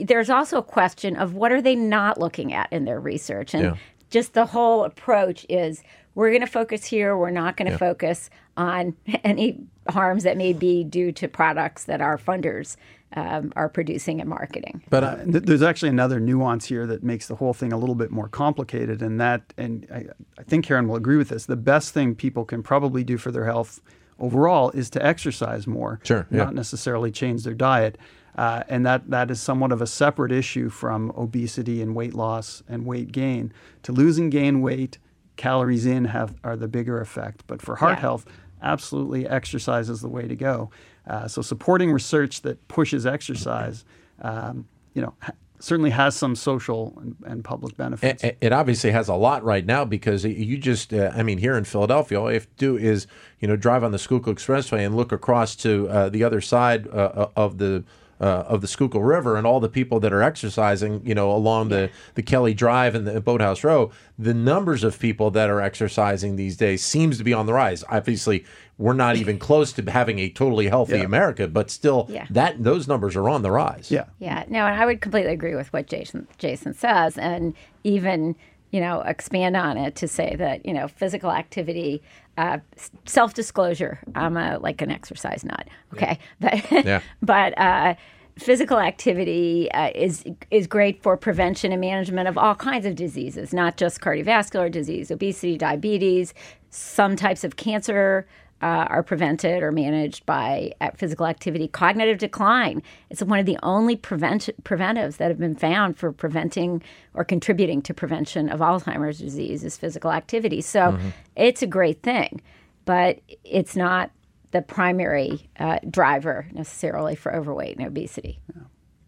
there's 0.00 0.30
also 0.30 0.58
a 0.58 0.62
question 0.62 1.16
of 1.16 1.34
what 1.34 1.52
are 1.52 1.62
they 1.62 1.76
not 1.76 2.18
looking 2.18 2.52
at 2.52 2.72
in 2.72 2.84
their 2.84 2.98
research, 3.00 3.54
and 3.54 3.62
Yeah. 3.62 3.74
just 4.10 4.34
the 4.34 4.46
whole 4.46 4.84
approach 4.84 5.46
is 5.48 5.82
we're 6.16 6.30
going 6.30 6.40
to 6.40 6.46
focus 6.48 6.84
here. 6.84 7.16
We're 7.16 7.30
not 7.30 7.56
going 7.56 7.70
to 7.70 7.78
focus 7.78 8.28
on 8.56 8.96
any 9.24 9.60
harms 9.88 10.22
that 10.24 10.36
may 10.36 10.52
be 10.52 10.84
due 10.84 11.12
to 11.12 11.28
products 11.28 11.84
that 11.84 12.00
our 12.00 12.18
funders 12.18 12.76
um, 13.14 13.52
are 13.56 13.68
producing 13.68 14.20
and 14.20 14.28
marketing. 14.28 14.82
But 14.90 15.04
Uh, 15.04 15.16
th- 15.24 15.44
there's 15.44 15.62
actually 15.62 15.90
another 15.90 16.18
nuance 16.20 16.64
here 16.66 16.86
that 16.86 17.02
makes 17.04 17.28
the 17.28 17.36
whole 17.36 17.54
thing 17.54 17.72
a 17.72 17.78
little 17.78 17.94
bit 17.94 18.10
more 18.10 18.28
complicated, 18.28 19.00
and 19.00 19.20
that, 19.20 19.54
and 19.56 19.86
I, 19.92 20.06
I 20.38 20.42
think 20.42 20.64
Karen 20.64 20.88
will 20.88 20.96
agree 20.96 21.16
with 21.16 21.28
this. 21.28 21.46
The 21.46 21.56
best 21.56 21.94
thing 21.94 22.14
people 22.14 22.44
can 22.44 22.62
probably 22.62 23.04
do 23.04 23.16
for 23.16 23.30
their 23.30 23.44
health 23.44 23.80
overall 24.18 24.70
is 24.70 24.90
to 24.90 25.04
exercise 25.06 25.66
more, 25.66 26.00
Sure, 26.02 26.26
yeah. 26.30 26.38
not 26.44 26.54
necessarily 26.54 27.10
change 27.12 27.44
their 27.44 27.54
diet, 27.54 27.96
uh, 28.36 28.64
and 28.68 28.84
that 28.84 29.08
that 29.10 29.30
is 29.30 29.40
somewhat 29.40 29.70
of 29.72 29.80
a 29.80 29.86
separate 29.86 30.32
issue 30.32 30.68
from 30.68 31.10
obesity 31.16 31.80
and 31.80 31.94
weight 31.94 32.12
loss 32.14 32.62
and 32.68 32.84
weight 32.86 33.12
gain. 33.12 33.52
To 33.84 33.92
lose 33.92 34.18
and 34.18 34.32
gain 34.32 34.60
weight, 34.60 34.98
calories 35.36 35.86
in 35.86 36.06
have 36.06 36.34
are 36.42 36.56
the 36.56 36.68
bigger 36.68 37.00
effect, 37.00 37.44
but 37.46 37.62
for 37.62 37.76
heart 37.76 37.96
Yeah. 37.98 38.00
health, 38.00 38.26
absolutely 38.62 39.28
exercise 39.28 39.88
is 39.88 40.00
the 40.00 40.08
way 40.08 40.26
to 40.26 40.36
go. 40.36 40.70
Uh, 41.06 41.28
so 41.28 41.42
supporting 41.42 41.92
research 41.92 42.42
that 42.42 42.66
pushes 42.68 43.06
exercise, 43.06 43.84
um, 44.22 44.66
you 44.94 45.02
know, 45.02 45.14
ha- 45.20 45.32
certainly 45.58 45.90
has 45.90 46.16
some 46.16 46.36
social 46.36 46.92
and, 47.00 47.16
and 47.26 47.44
public 47.44 47.76
benefits. 47.76 48.22
It, 48.22 48.36
it 48.40 48.52
obviously 48.52 48.90
has 48.90 49.08
a 49.08 49.14
lot 49.14 49.42
right 49.42 49.64
now 49.64 49.84
because 49.84 50.24
you 50.24 50.58
just, 50.58 50.92
uh, 50.92 51.10
I 51.14 51.22
mean, 51.22 51.38
here 51.38 51.56
in 51.56 51.64
Philadelphia, 51.64 52.20
all 52.20 52.28
you 52.28 52.34
have 52.34 52.44
to 52.44 52.56
do 52.56 52.76
is, 52.76 53.06
you 53.40 53.48
know, 53.48 53.56
drive 53.56 53.82
on 53.82 53.92
the 53.92 53.98
Schuylkill 53.98 54.34
Expressway 54.34 54.84
and 54.84 54.94
look 54.94 55.12
across 55.12 55.56
to 55.56 55.88
uh, 55.88 56.08
the 56.08 56.24
other 56.24 56.40
side 56.40 56.88
uh, 56.88 57.28
of 57.36 57.58
the 57.58 57.84
uh, 58.20 58.24
of 58.48 58.60
the 58.62 58.66
Schuylkill 58.66 59.02
River 59.02 59.36
and 59.36 59.46
all 59.46 59.60
the 59.60 59.68
people 59.68 60.00
that 60.00 60.12
are 60.12 60.22
exercising, 60.22 61.00
you 61.06 61.14
know, 61.14 61.30
along 61.30 61.68
the, 61.68 61.90
the 62.14 62.22
Kelly 62.22 62.54
Drive 62.54 62.94
and 62.94 63.06
the 63.06 63.20
Boathouse 63.20 63.62
Row. 63.62 63.90
The 64.18 64.32
numbers 64.32 64.82
of 64.84 64.98
people 64.98 65.30
that 65.32 65.50
are 65.50 65.60
exercising 65.60 66.36
these 66.36 66.56
days 66.56 66.82
seems 66.82 67.18
to 67.18 67.24
be 67.24 67.32
on 67.34 67.44
the 67.46 67.52
rise. 67.52 67.84
Obviously, 67.90 68.44
we're 68.78 68.94
not 68.94 69.16
even 69.16 69.38
close 69.48 69.72
to 69.74 69.90
having 69.90 70.18
a 70.18 70.30
totally 70.30 70.68
healthy 70.68 70.96
Yeah. 70.98 71.04
America, 71.04 71.46
but 71.48 71.70
still, 71.70 72.06
Yeah. 72.10 72.26
that 72.30 72.62
those 72.62 72.88
numbers 72.88 73.16
are 73.16 73.28
on 73.28 73.42
the 73.42 73.50
rise. 73.50 73.90
yeah. 73.90 74.04
Yeah, 74.18 74.44
no, 74.48 74.64
and 74.66 74.80
I 74.80 74.86
would 74.86 75.00
completely 75.02 75.32
agree 75.32 75.54
with 75.54 75.72
what 75.74 75.86
Jason 75.86 76.26
Jason 76.38 76.72
says, 76.72 77.18
and 77.18 77.54
even 77.84 78.34
you 78.70 78.80
know 78.80 79.00
expand 79.02 79.56
on 79.56 79.76
it 79.76 79.94
to 79.96 80.08
say 80.08 80.36
that 80.36 80.64
you 80.66 80.72
know 80.72 80.88
physical 80.88 81.30
activity, 81.30 82.02
uh, 82.36 82.58
self 83.04 83.34
disclosure. 83.34 84.00
I'm 84.14 84.36
a 84.36 84.58
like 84.58 84.82
an 84.82 84.90
exercise 84.90 85.44
nut. 85.44 85.68
Okay, 85.94 86.18
but 86.40 86.70
Yeah. 86.70 87.00
but 87.22 87.58
uh, 87.58 87.94
physical 88.38 88.78
activity 88.78 89.70
uh, 89.72 89.90
is 89.94 90.24
is 90.50 90.66
great 90.66 91.02
for 91.02 91.16
prevention 91.16 91.72
and 91.72 91.80
management 91.80 92.28
of 92.28 92.36
all 92.36 92.54
kinds 92.54 92.86
of 92.86 92.94
diseases, 92.94 93.52
not 93.52 93.76
just 93.76 94.00
cardiovascular 94.00 94.70
disease, 94.70 95.10
obesity, 95.10 95.56
diabetes, 95.56 96.34
some 96.70 97.16
types 97.16 97.44
of 97.44 97.56
cancer. 97.56 98.26
Uh, 98.62 98.86
are 98.88 99.02
prevented 99.02 99.62
or 99.62 99.70
managed 99.70 100.24
by 100.24 100.72
uh, 100.80 100.90
physical 100.96 101.26
activity. 101.26 101.68
Cognitive 101.68 102.16
decline. 102.16 102.82
It's 103.10 103.22
one 103.22 103.38
of 103.38 103.44
the 103.44 103.58
only 103.62 103.96
prevent- 103.96 104.48
preventives 104.64 105.18
that 105.18 105.28
have 105.28 105.38
been 105.38 105.56
found 105.56 105.98
for 105.98 106.10
preventing 106.10 106.82
or 107.12 107.22
contributing 107.22 107.82
to 107.82 107.92
prevention 107.92 108.48
of 108.48 108.60
Alzheimer's 108.60 109.18
disease 109.18 109.62
is 109.62 109.76
physical 109.76 110.10
activity. 110.10 110.62
So 110.62 110.98
it's 111.36 111.60
a 111.60 111.66
great 111.66 112.02
thing, 112.02 112.40
but 112.86 113.20
it's 113.44 113.76
not 113.76 114.10
the 114.52 114.62
primary 114.62 115.50
uh, 115.60 115.78
driver 115.90 116.48
necessarily 116.52 117.14
for 117.14 117.36
overweight 117.36 117.76
and 117.76 117.86
obesity. 117.86 118.40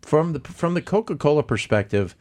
from 0.02 0.34
the 0.34 0.40
from 0.40 0.74
the 0.74 0.82
Coca-Cola 0.82 1.42
perspective, 1.42 2.14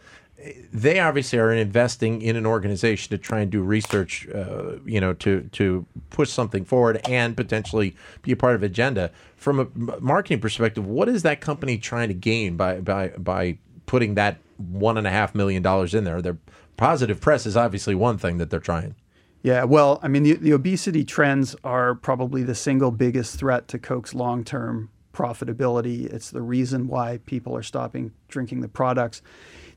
they 0.71 0.99
obviously 0.99 1.39
are 1.39 1.51
investing 1.51 2.21
in 2.21 2.35
an 2.35 2.45
organization 2.45 3.09
to 3.09 3.17
try 3.17 3.39
and 3.39 3.51
do 3.51 3.61
research, 3.61 4.27
uh, 4.29 4.77
you 4.85 5.01
know, 5.01 5.13
to 5.13 5.49
to 5.53 5.85
push 6.09 6.29
something 6.29 6.63
forward 6.63 7.01
and 7.05 7.35
potentially 7.35 7.95
be 8.21 8.31
a 8.31 8.35
part 8.35 8.55
of 8.55 8.61
agenda. 8.61 9.11
From 9.35 9.59
a 9.59 9.99
marketing 9.99 10.39
perspective, 10.39 10.85
what 10.85 11.09
is 11.09 11.23
that 11.23 11.41
company 11.41 11.77
trying 11.77 12.09
to 12.09 12.13
gain 12.13 12.55
by 12.55 12.79
by 12.81 13.09
by 13.09 13.57
putting 13.87 14.13
that 14.15 14.37
one 14.57 14.97
and 14.97 15.07
a 15.07 15.11
half 15.11 15.33
million 15.33 15.63
dollars 15.63 15.95
in 15.95 16.03
there? 16.03 16.21
Their 16.21 16.37
positive 16.77 17.19
press 17.19 17.47
is 17.47 17.57
obviously 17.57 17.95
one 17.95 18.19
thing 18.19 18.37
that 18.37 18.51
they're 18.51 18.59
trying. 18.59 18.95
Yeah, 19.41 19.63
well, 19.63 19.99
I 20.03 20.07
mean, 20.07 20.23
the, 20.23 20.33
the 20.33 20.51
obesity 20.51 21.03
trends 21.03 21.55
are 21.63 21.95
probably 21.95 22.43
the 22.43 22.55
single 22.55 22.91
biggest 22.91 23.39
threat 23.39 23.67
to 23.69 23.79
Coke's 23.79 24.13
long 24.13 24.43
term 24.43 24.89
profitability. 25.13 26.05
It's 26.13 26.29
the 26.29 26.41
reason 26.41 26.87
why 26.87 27.19
people 27.25 27.55
are 27.55 27.63
stopping 27.63 28.11
drinking 28.27 28.61
the 28.61 28.67
products. 28.67 29.23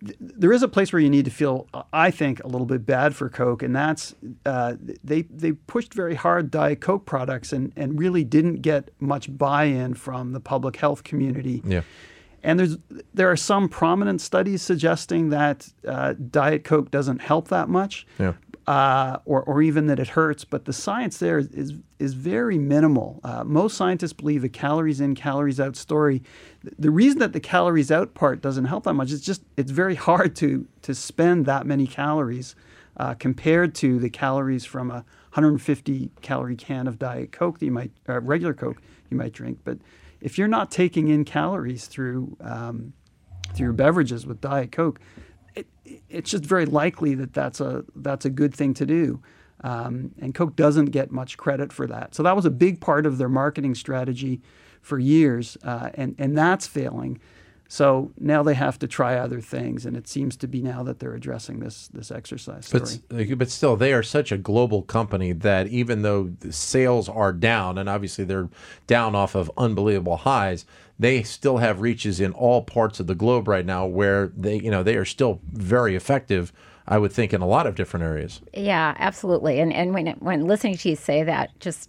Th- 0.05 0.17
There 0.21 0.53
is 0.53 0.63
a 0.63 0.69
place 0.69 0.93
where 0.93 1.01
you 1.01 1.11
need 1.11 1.25
to 1.27 1.31
feel, 1.31 1.67
I 1.93 2.11
think, 2.11 2.43
a 2.43 2.47
little 2.47 2.67
bit 2.67 2.87
bad 2.87 3.15
for 3.15 3.29
Coke, 3.29 3.63
and 3.63 3.75
that's 3.75 4.15
uh, 4.47 4.75
they 5.05 5.23
they 5.23 5.53
pushed 5.53 5.95
very 5.95 6.15
hard 6.15 6.51
Diet 6.51 6.81
Coke 6.81 7.07
products 7.07 7.53
and, 7.53 7.73
and 7.77 7.99
really 7.99 8.25
didn't 8.25 8.57
get 8.63 8.91
much 9.01 9.37
buy 9.37 9.65
in 9.65 9.95
from 9.95 10.33
the 10.33 10.41
public 10.41 10.77
health 10.77 11.05
community. 11.05 11.63
Yeah. 11.65 11.83
And 12.43 12.59
there's 12.59 12.79
there 13.13 13.31
are 13.31 13.37
some 13.37 13.69
prominent 13.69 14.21
studies 14.21 14.63
suggesting 14.63 15.31
that 15.31 15.69
uh, 15.87 16.15
Diet 16.15 16.65
Coke 16.65 16.91
doesn't 16.91 17.21
help 17.21 17.49
that 17.49 17.69
much. 17.69 18.07
Yeah. 18.19 18.35
uh, 18.67 19.19
or, 19.25 19.43
or 19.43 19.63
even 19.63 19.87
that 19.87 19.99
it 19.99 20.09
hurts, 20.09 20.45
but 20.45 20.65
the 20.65 20.73
science 20.73 21.19
there 21.19 21.39
is, 21.39 21.49
is, 21.49 21.73
is 21.99 22.15
very 22.15 22.57
minimal. 22.57 23.19
Uh, 23.25 23.43
most 23.43 23.77
scientists 23.77 24.13
believe 24.13 24.45
a 24.45 24.49
calories 24.49 25.01
in, 25.01 25.15
calories 25.17 25.59
out 25.59 25.75
story. 25.75 26.23
The 26.79 26.91
reason 26.91 27.19
that 27.19 27.33
the 27.33 27.41
calories 27.41 27.91
out 27.91 28.15
part 28.15 28.41
doesn't 28.41 28.67
help 28.67 28.85
that 28.85 28.95
much 28.95 29.11
is 29.11 29.23
just 29.23 29.43
it's 29.57 29.73
very 29.73 29.97
hard 29.97 30.37
to, 30.37 30.69
to 30.83 30.95
spend 30.95 31.47
that 31.47 31.67
many 31.67 31.87
calories 31.87 32.55
uh, 32.97 33.15
compared 33.15 33.75
to 33.77 33.99
the 33.99 34.11
calories 34.11 34.65
from 34.65 34.91
a 34.91 35.05
150 35.33 36.11
calorie 36.23 36.57
can 36.57 36.87
of 36.87 36.99
Diet 36.99 37.33
Coke 37.33 37.59
that 37.59 37.65
you 37.65 37.73
might, 37.73 37.91
uh, 38.09 38.21
regular 38.21 38.55
Coke 38.55 38.81
you 39.11 39.17
might 39.17 39.33
drink. 39.33 39.59
But 39.65 39.79
if 40.21 40.39
you're 40.39 40.49
not 40.49 40.71
taking 40.71 41.09
in 41.09 41.25
calories 41.25 41.87
through 41.87 42.37
um, 42.41 42.93
through 43.55 43.73
beverages 43.73 44.27
with 44.27 44.41
Diet 44.41 44.73
Coke, 44.73 45.01
it, 45.55 45.67
it's 46.09 46.31
just 46.31 46.45
very 46.45 46.67
likely 46.67 47.15
that 47.15 47.33
that's 47.33 47.61
a 47.61 47.85
that's 47.97 48.25
a 48.25 48.31
good 48.31 48.55
thing 48.55 48.75
to 48.75 48.87
do. 48.87 49.23
Um, 49.63 50.13
and 50.21 50.35
Coke 50.35 50.57
doesn't 50.57 50.87
get 50.87 51.11
much 51.11 51.37
credit 51.37 51.73
for 51.73 51.87
that. 51.87 52.15
So 52.15 52.23
that 52.23 52.35
was 52.35 52.47
a 52.47 52.51
big 52.51 52.81
part 52.81 53.05
of 53.05 53.19
their 53.19 53.29
marketing 53.29 53.75
strategy 53.75 54.41
for 54.81 54.99
years, 54.99 55.57
uh, 55.63 55.91
and 55.95 56.15
and 56.19 56.37
that's 56.37 56.67
failing. 56.67 57.21
So 57.73 58.11
now 58.19 58.43
they 58.43 58.55
have 58.55 58.81
to 58.81 58.89
try 58.89 59.15
other 59.15 59.41
things, 59.41 59.87
and 59.87 59.97
it 59.97 60.09
seems 60.09 60.37
to 60.39 60.49
be 60.49 60.61
now 60.61 60.83
that 60.83 60.99
they're 60.99 61.15
addressing 61.15 61.61
this 61.61 61.87
this 61.87 62.11
exercise 62.11 62.67
story. 62.67 63.01
But, 63.09 63.39
but 63.39 63.49
still, 63.49 63.77
they 63.77 63.93
are 63.93 64.03
such 64.03 64.33
a 64.33 64.37
global 64.37 64.83
company 64.83 65.31
that 65.31 65.69
even 65.69 66.03
though 66.03 66.33
the 66.41 66.53
sales 66.53 67.09
are 67.09 67.33
down, 67.33 67.79
and 67.79 67.89
obviously 67.89 68.25
they're 68.25 68.49
down 68.89 69.15
off 69.15 69.37
of 69.37 69.53
unbelievable 69.57 70.17
highs, 70.17 70.67
they 70.99 71.23
still 71.23 71.59
have 71.59 71.81
reaches 71.81 72.19
in 72.19 72.33
all 72.33 72.61
parts 72.63 72.99
of 72.99 73.07
the 73.07 73.15
globe 73.15 73.47
right 73.47 73.65
now 73.65 73.87
where 73.87 74.33
they, 74.37 74.57
you 74.57 74.71
know, 74.73 74.83
they 74.83 74.97
are 74.97 75.05
still 75.05 75.41
very 75.53 75.95
effective. 75.95 76.53
I 76.89 76.99
would 76.99 77.13
think 77.13 77.33
in 77.33 77.41
a 77.41 77.47
lot 77.47 77.69
of 77.69 77.77
different 77.77 78.03
areas. 78.03 78.41
Yeah, 78.53 78.97
absolutely. 78.99 79.61
And 79.61 79.73
and 79.73 79.95
when 79.95 80.09
when 80.19 80.49
listening 80.49 80.77
to 80.79 80.89
you 80.89 80.97
say 80.97 81.23
that, 81.23 81.51
just 81.61 81.89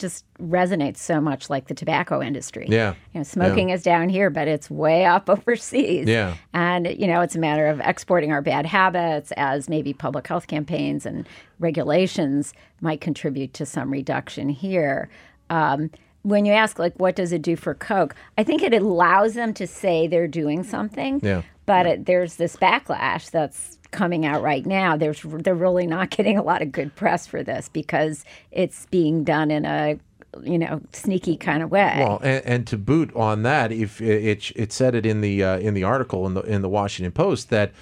just 0.00 0.24
resonates 0.38 0.96
so 0.96 1.20
much 1.20 1.48
like 1.48 1.68
the 1.68 1.74
tobacco 1.74 2.20
industry. 2.20 2.66
Yeah. 2.68 2.94
You 3.12 3.20
know, 3.20 3.24
smoking 3.24 3.68
yeah. 3.68 3.76
is 3.76 3.82
down 3.82 4.08
here, 4.08 4.30
but 4.30 4.48
it's 4.48 4.70
way 4.70 5.04
up 5.04 5.28
overseas. 5.30 6.08
Yeah. 6.08 6.34
And, 6.52 6.86
you 6.98 7.06
know, 7.06 7.20
it's 7.20 7.36
a 7.36 7.38
matter 7.38 7.68
of 7.68 7.80
exporting 7.80 8.32
our 8.32 8.42
bad 8.42 8.66
habits 8.66 9.32
as 9.36 9.68
maybe 9.68 9.92
public 9.92 10.26
health 10.26 10.46
campaigns 10.46 11.06
and 11.06 11.28
regulations 11.58 12.52
might 12.80 13.00
contribute 13.00 13.54
to 13.54 13.66
some 13.66 13.90
reduction 13.90 14.48
here. 14.48 15.08
Um, 15.50 15.90
when 16.22 16.44
you 16.44 16.52
ask, 16.52 16.78
like, 16.78 16.94
what 16.96 17.16
does 17.16 17.32
it 17.32 17.42
do 17.42 17.56
for 17.56 17.74
Coke? 17.74 18.14
I 18.36 18.44
think 18.44 18.62
it 18.62 18.74
allows 18.74 19.34
them 19.34 19.54
to 19.54 19.66
say 19.66 20.06
they're 20.06 20.28
doing 20.28 20.64
something. 20.64 21.20
Yeah. 21.22 21.42
But 21.66 21.86
it, 21.86 22.06
there's 22.06 22.36
this 22.36 22.56
backlash 22.56 23.30
that's 23.30 23.78
coming 23.90 24.26
out 24.26 24.42
right 24.42 24.64
now, 24.66 24.96
there's 24.96 25.22
they're 25.22 25.54
really 25.54 25.86
not 25.86 26.10
getting 26.16 26.38
a 26.38 26.42
lot 26.42 26.62
of 26.62 26.72
good 26.72 26.94
press 26.96 27.26
for 27.26 27.42
this 27.42 27.68
because 27.68 28.24
it's 28.50 28.86
being 28.86 29.24
done 29.24 29.50
in 29.50 29.64
a 29.64 29.98
you 30.42 30.58
know 30.58 30.80
sneaky 30.92 31.36
kind 31.36 31.62
of 31.62 31.70
way. 31.70 31.96
Well, 31.98 32.20
and, 32.22 32.44
and 32.44 32.66
to 32.68 32.78
boot 32.78 33.14
on 33.14 33.42
that, 33.42 33.72
if 33.72 34.00
it, 34.00 34.52
it 34.54 34.72
said 34.72 34.94
it 34.94 35.06
in 35.06 35.20
the 35.20 35.42
uh, 35.42 35.58
in 35.58 35.74
the 35.74 35.84
article 35.84 36.26
in 36.26 36.34
the 36.34 36.42
in 36.42 36.62
the 36.62 36.68
Washington 36.68 37.12
Post 37.12 37.50
that 37.50 37.72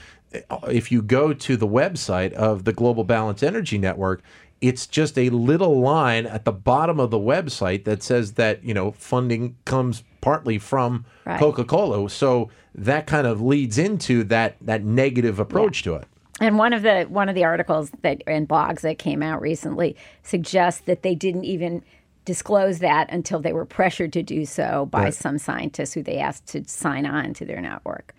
uh, 0.50 0.58
if 0.70 0.90
you 0.92 1.02
go 1.02 1.32
to 1.32 1.56
the 1.56 1.68
website 1.68 2.32
of 2.32 2.64
the 2.64 2.72
Global 2.72 3.04
Balance 3.04 3.42
Energy 3.42 3.78
Network, 3.78 4.22
it's 4.60 4.86
just 4.86 5.18
a 5.18 5.30
little 5.30 5.80
line 5.80 6.26
at 6.26 6.44
the 6.44 6.52
bottom 6.52 6.98
of 6.98 7.10
the 7.10 7.18
website 7.18 7.84
that 7.84 8.02
says 8.02 8.32
that 8.32 8.62
you 8.64 8.74
know 8.74 8.92
funding 8.92 9.56
comes 9.64 10.02
partly 10.20 10.58
from 10.58 11.04
right. 11.24 11.38
Coca-Cola. 11.38 12.08
So 12.10 12.50
that 12.74 13.06
kind 13.06 13.26
of 13.26 13.40
leads 13.40 13.78
into 13.78 14.24
that 14.24 14.56
that 14.60 14.84
negative 14.84 15.38
approach 15.38 15.84
yeah. 15.84 15.92
to 15.92 15.98
it. 16.00 16.08
And 16.40 16.58
one 16.58 16.72
of 16.72 16.82
the 16.82 17.04
one 17.04 17.28
of 17.28 17.34
the 17.34 17.44
articles 17.44 17.90
that 18.02 18.22
and 18.26 18.48
blogs 18.48 18.80
that 18.82 18.98
came 18.98 19.22
out 19.22 19.40
recently 19.40 19.96
suggests 20.22 20.82
that 20.82 21.02
they 21.02 21.14
didn't 21.14 21.44
even 21.44 21.82
disclose 22.24 22.78
that 22.80 23.10
until 23.10 23.40
they 23.40 23.52
were 23.52 23.64
pressured 23.64 24.12
to 24.12 24.22
do 24.22 24.44
so 24.44 24.86
by 24.86 25.04
right. 25.04 25.14
some 25.14 25.38
scientists 25.38 25.94
who 25.94 26.02
they 26.02 26.18
asked 26.18 26.46
to 26.46 26.62
sign 26.68 27.06
on 27.06 27.32
to 27.32 27.44
their 27.44 27.60
network. 27.60 28.14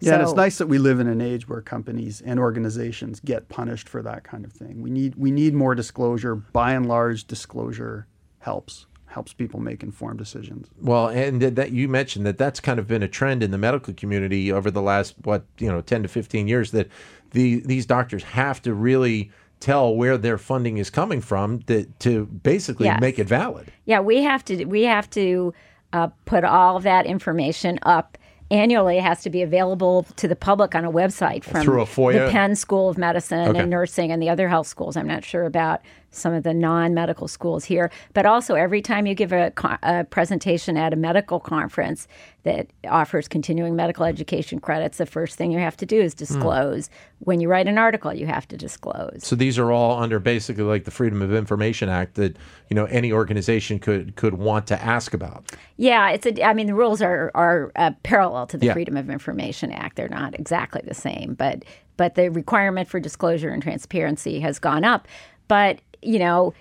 Yeah, 0.00 0.10
so, 0.10 0.14
and 0.14 0.22
it's 0.22 0.32
nice 0.32 0.58
that 0.58 0.66
we 0.66 0.78
live 0.78 0.98
in 0.98 1.06
an 1.06 1.20
age 1.20 1.48
where 1.48 1.60
companies 1.60 2.20
and 2.20 2.40
organizations 2.40 3.20
get 3.20 3.48
punished 3.48 3.88
for 3.88 4.02
that 4.02 4.24
kind 4.24 4.44
of 4.44 4.52
thing. 4.52 4.82
We 4.82 4.90
need 4.90 5.14
we 5.14 5.30
need 5.30 5.54
more 5.54 5.74
disclosure. 5.74 6.34
By 6.34 6.72
and 6.72 6.86
large, 6.86 7.26
disclosure 7.26 8.06
helps 8.40 8.86
helps 9.10 9.32
people 9.32 9.58
make 9.58 9.82
informed 9.82 10.18
decisions. 10.18 10.68
Well, 10.80 11.08
and 11.08 11.42
that 11.42 11.72
you 11.72 11.88
mentioned 11.88 12.24
that 12.26 12.38
that's 12.38 12.60
kind 12.60 12.78
of 12.78 12.86
been 12.86 13.02
a 13.02 13.08
trend 13.08 13.42
in 13.42 13.50
the 13.50 13.58
medical 13.58 13.92
community 13.92 14.52
over 14.52 14.70
the 14.70 14.82
last 14.82 15.14
what 15.24 15.44
you 15.58 15.68
know 15.68 15.80
ten 15.80 16.02
to 16.02 16.08
fifteen 16.08 16.48
years 16.48 16.70
that 16.70 16.88
the 17.32 17.60
these 17.60 17.86
doctors 17.86 18.22
have 18.22 18.62
to 18.62 18.72
really 18.72 19.30
tell 19.58 19.94
where 19.94 20.16
their 20.16 20.38
funding 20.38 20.78
is 20.78 20.88
coming 20.88 21.20
from 21.20 21.60
to, 21.62 21.84
to 21.98 22.24
basically 22.26 22.86
yes. 22.86 23.00
make 23.00 23.18
it 23.18 23.26
valid. 23.26 23.70
Yeah, 23.84 24.00
we 24.00 24.22
have 24.22 24.44
to 24.46 24.64
we 24.64 24.84
have 24.84 25.10
to 25.10 25.52
uh, 25.92 26.08
put 26.24 26.44
all 26.44 26.76
of 26.76 26.84
that 26.84 27.04
information 27.04 27.78
up 27.82 28.16
annually 28.50 28.98
it 28.98 29.02
has 29.02 29.22
to 29.22 29.30
be 29.30 29.42
available 29.42 30.04
to 30.16 30.26
the 30.26 30.36
public 30.36 30.74
on 30.74 30.84
a 30.84 30.90
website 30.90 31.44
from 31.44 31.62
Through 31.62 31.82
a 31.82 31.86
FOIA? 31.86 32.26
the 32.26 32.32
Penn 32.32 32.56
School 32.56 32.88
of 32.88 32.98
Medicine 32.98 33.48
okay. 33.48 33.60
and 33.60 33.70
Nursing 33.70 34.10
and 34.10 34.20
the 34.20 34.28
other 34.28 34.48
health 34.48 34.66
schools. 34.66 34.96
I'm 34.96 35.06
not 35.06 35.24
sure 35.24 35.44
about 35.44 35.80
some 36.10 36.32
of 36.32 36.42
the 36.42 36.52
non-medical 36.52 37.28
schools 37.28 37.64
here, 37.64 37.90
but 38.14 38.26
also 38.26 38.54
every 38.54 38.82
time 38.82 39.06
you 39.06 39.14
give 39.14 39.32
a, 39.32 39.52
a, 39.82 40.04
presentation 40.04 40.76
at 40.76 40.92
a 40.92 40.96
medical 40.96 41.38
conference 41.38 42.08
that 42.42 42.68
offers 42.88 43.28
continuing 43.28 43.76
medical 43.76 44.04
education 44.04 44.58
credits, 44.58 44.98
the 44.98 45.06
first 45.06 45.36
thing 45.36 45.52
you 45.52 45.58
have 45.58 45.76
to 45.76 45.86
do 45.86 46.00
is 46.00 46.14
disclose. 46.14 46.88
Mm. 46.88 46.92
When 47.20 47.40
you 47.40 47.48
write 47.48 47.68
an 47.68 47.78
article, 47.78 48.12
you 48.14 48.26
have 48.26 48.48
to 48.48 48.56
disclose. 48.56 49.20
So 49.22 49.36
these 49.36 49.58
are 49.58 49.70
all 49.70 50.02
under 50.02 50.18
basically 50.18 50.64
like 50.64 50.84
the 50.84 50.90
Freedom 50.90 51.20
of 51.22 51.34
Information 51.34 51.88
Act 51.88 52.14
that 52.14 52.36
you 52.68 52.74
know 52.74 52.86
any 52.86 53.12
organization 53.12 53.78
could 53.78 54.16
could 54.16 54.34
want 54.34 54.66
to 54.68 54.82
ask 54.82 55.12
about. 55.12 55.52
Yeah, 55.76 56.10
it's 56.10 56.26
a. 56.26 56.42
I 56.42 56.54
mean, 56.54 56.66
the 56.66 56.74
rules 56.74 57.02
are 57.02 57.30
are 57.34 57.72
uh, 57.76 57.92
parallel 58.02 58.46
to 58.48 58.56
the 58.56 58.66
yeah. 58.66 58.72
Freedom 58.72 58.96
of 58.96 59.10
Information 59.10 59.70
Act. 59.70 59.96
They're 59.96 60.08
not 60.08 60.38
exactly 60.38 60.82
the 60.84 60.94
same, 60.94 61.34
but 61.34 61.64
but 61.98 62.14
the 62.14 62.30
requirement 62.30 62.88
for 62.88 62.98
disclosure 62.98 63.50
and 63.50 63.62
transparency 63.62 64.40
has 64.40 64.58
gone 64.58 64.84
up. 64.84 65.06
But 65.48 65.80
you 66.02 66.18
know, 66.18 66.54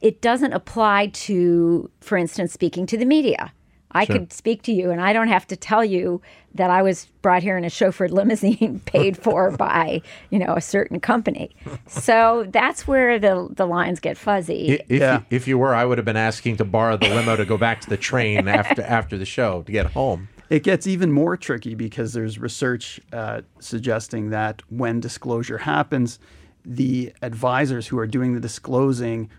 it 0.00 0.20
doesn't 0.20 0.52
apply 0.52 1.08
to, 1.08 1.90
for 2.00 2.18
instance, 2.18 2.52
speaking 2.52 2.86
to 2.86 2.96
the 2.96 3.04
media. 3.04 3.52
I 3.92 4.04
sure. 4.04 4.18
could 4.18 4.32
speak 4.32 4.62
to 4.62 4.72
you, 4.72 4.90
and 4.90 5.00
I 5.00 5.12
don't 5.12 5.28
have 5.28 5.46
to 5.48 5.56
tell 5.56 5.84
you 5.84 6.20
that 6.54 6.70
I 6.70 6.82
was 6.82 7.06
brought 7.22 7.42
here 7.42 7.58
in 7.58 7.64
a 7.64 7.68
chauffeured 7.68 8.10
limousine 8.12 8.80
paid 8.84 9.16
for 9.16 9.50
by, 9.50 10.02
you 10.30 10.38
know, 10.38 10.54
a 10.54 10.60
certain 10.60 11.00
company. 11.00 11.56
So 11.88 12.46
that's 12.50 12.86
where 12.86 13.18
the 13.18 13.48
the 13.50 13.66
lines 13.66 14.00
get 14.00 14.16
fuzzy. 14.16 14.80
If, 14.88 15.00
yeah. 15.00 15.18
you, 15.18 15.24
if 15.30 15.48
you 15.48 15.58
were, 15.58 15.74
I 15.74 15.84
would 15.84 15.98
have 15.98 16.04
been 16.04 16.16
asking 16.16 16.58
to 16.58 16.64
borrow 16.64 16.96
the 16.96 17.08
limo 17.08 17.36
to 17.36 17.44
go 17.44 17.58
back 17.58 17.80
to 17.82 17.90
the 17.90 17.96
train 17.96 18.46
after 18.60 18.82
after 18.82 19.18
the 19.18 19.26
show 19.26 19.62
to 19.62 19.72
get 19.72 19.86
home. 19.86 20.28
It 20.50 20.64
gets 20.64 20.86
even 20.88 21.12
more 21.12 21.36
tricky 21.36 21.76
because 21.76 22.12
there's 22.12 22.38
research 22.38 23.00
uh, 23.12 23.42
suggesting 23.60 24.30
that 24.30 24.62
when 24.68 24.98
disclosure 24.98 25.58
happens, 25.58 26.18
the 26.64 27.12
advisors 27.22 27.86
who 27.86 27.98
are 27.98 28.06
doing 28.06 28.34
the 28.34 28.40
disclosing 28.40 29.30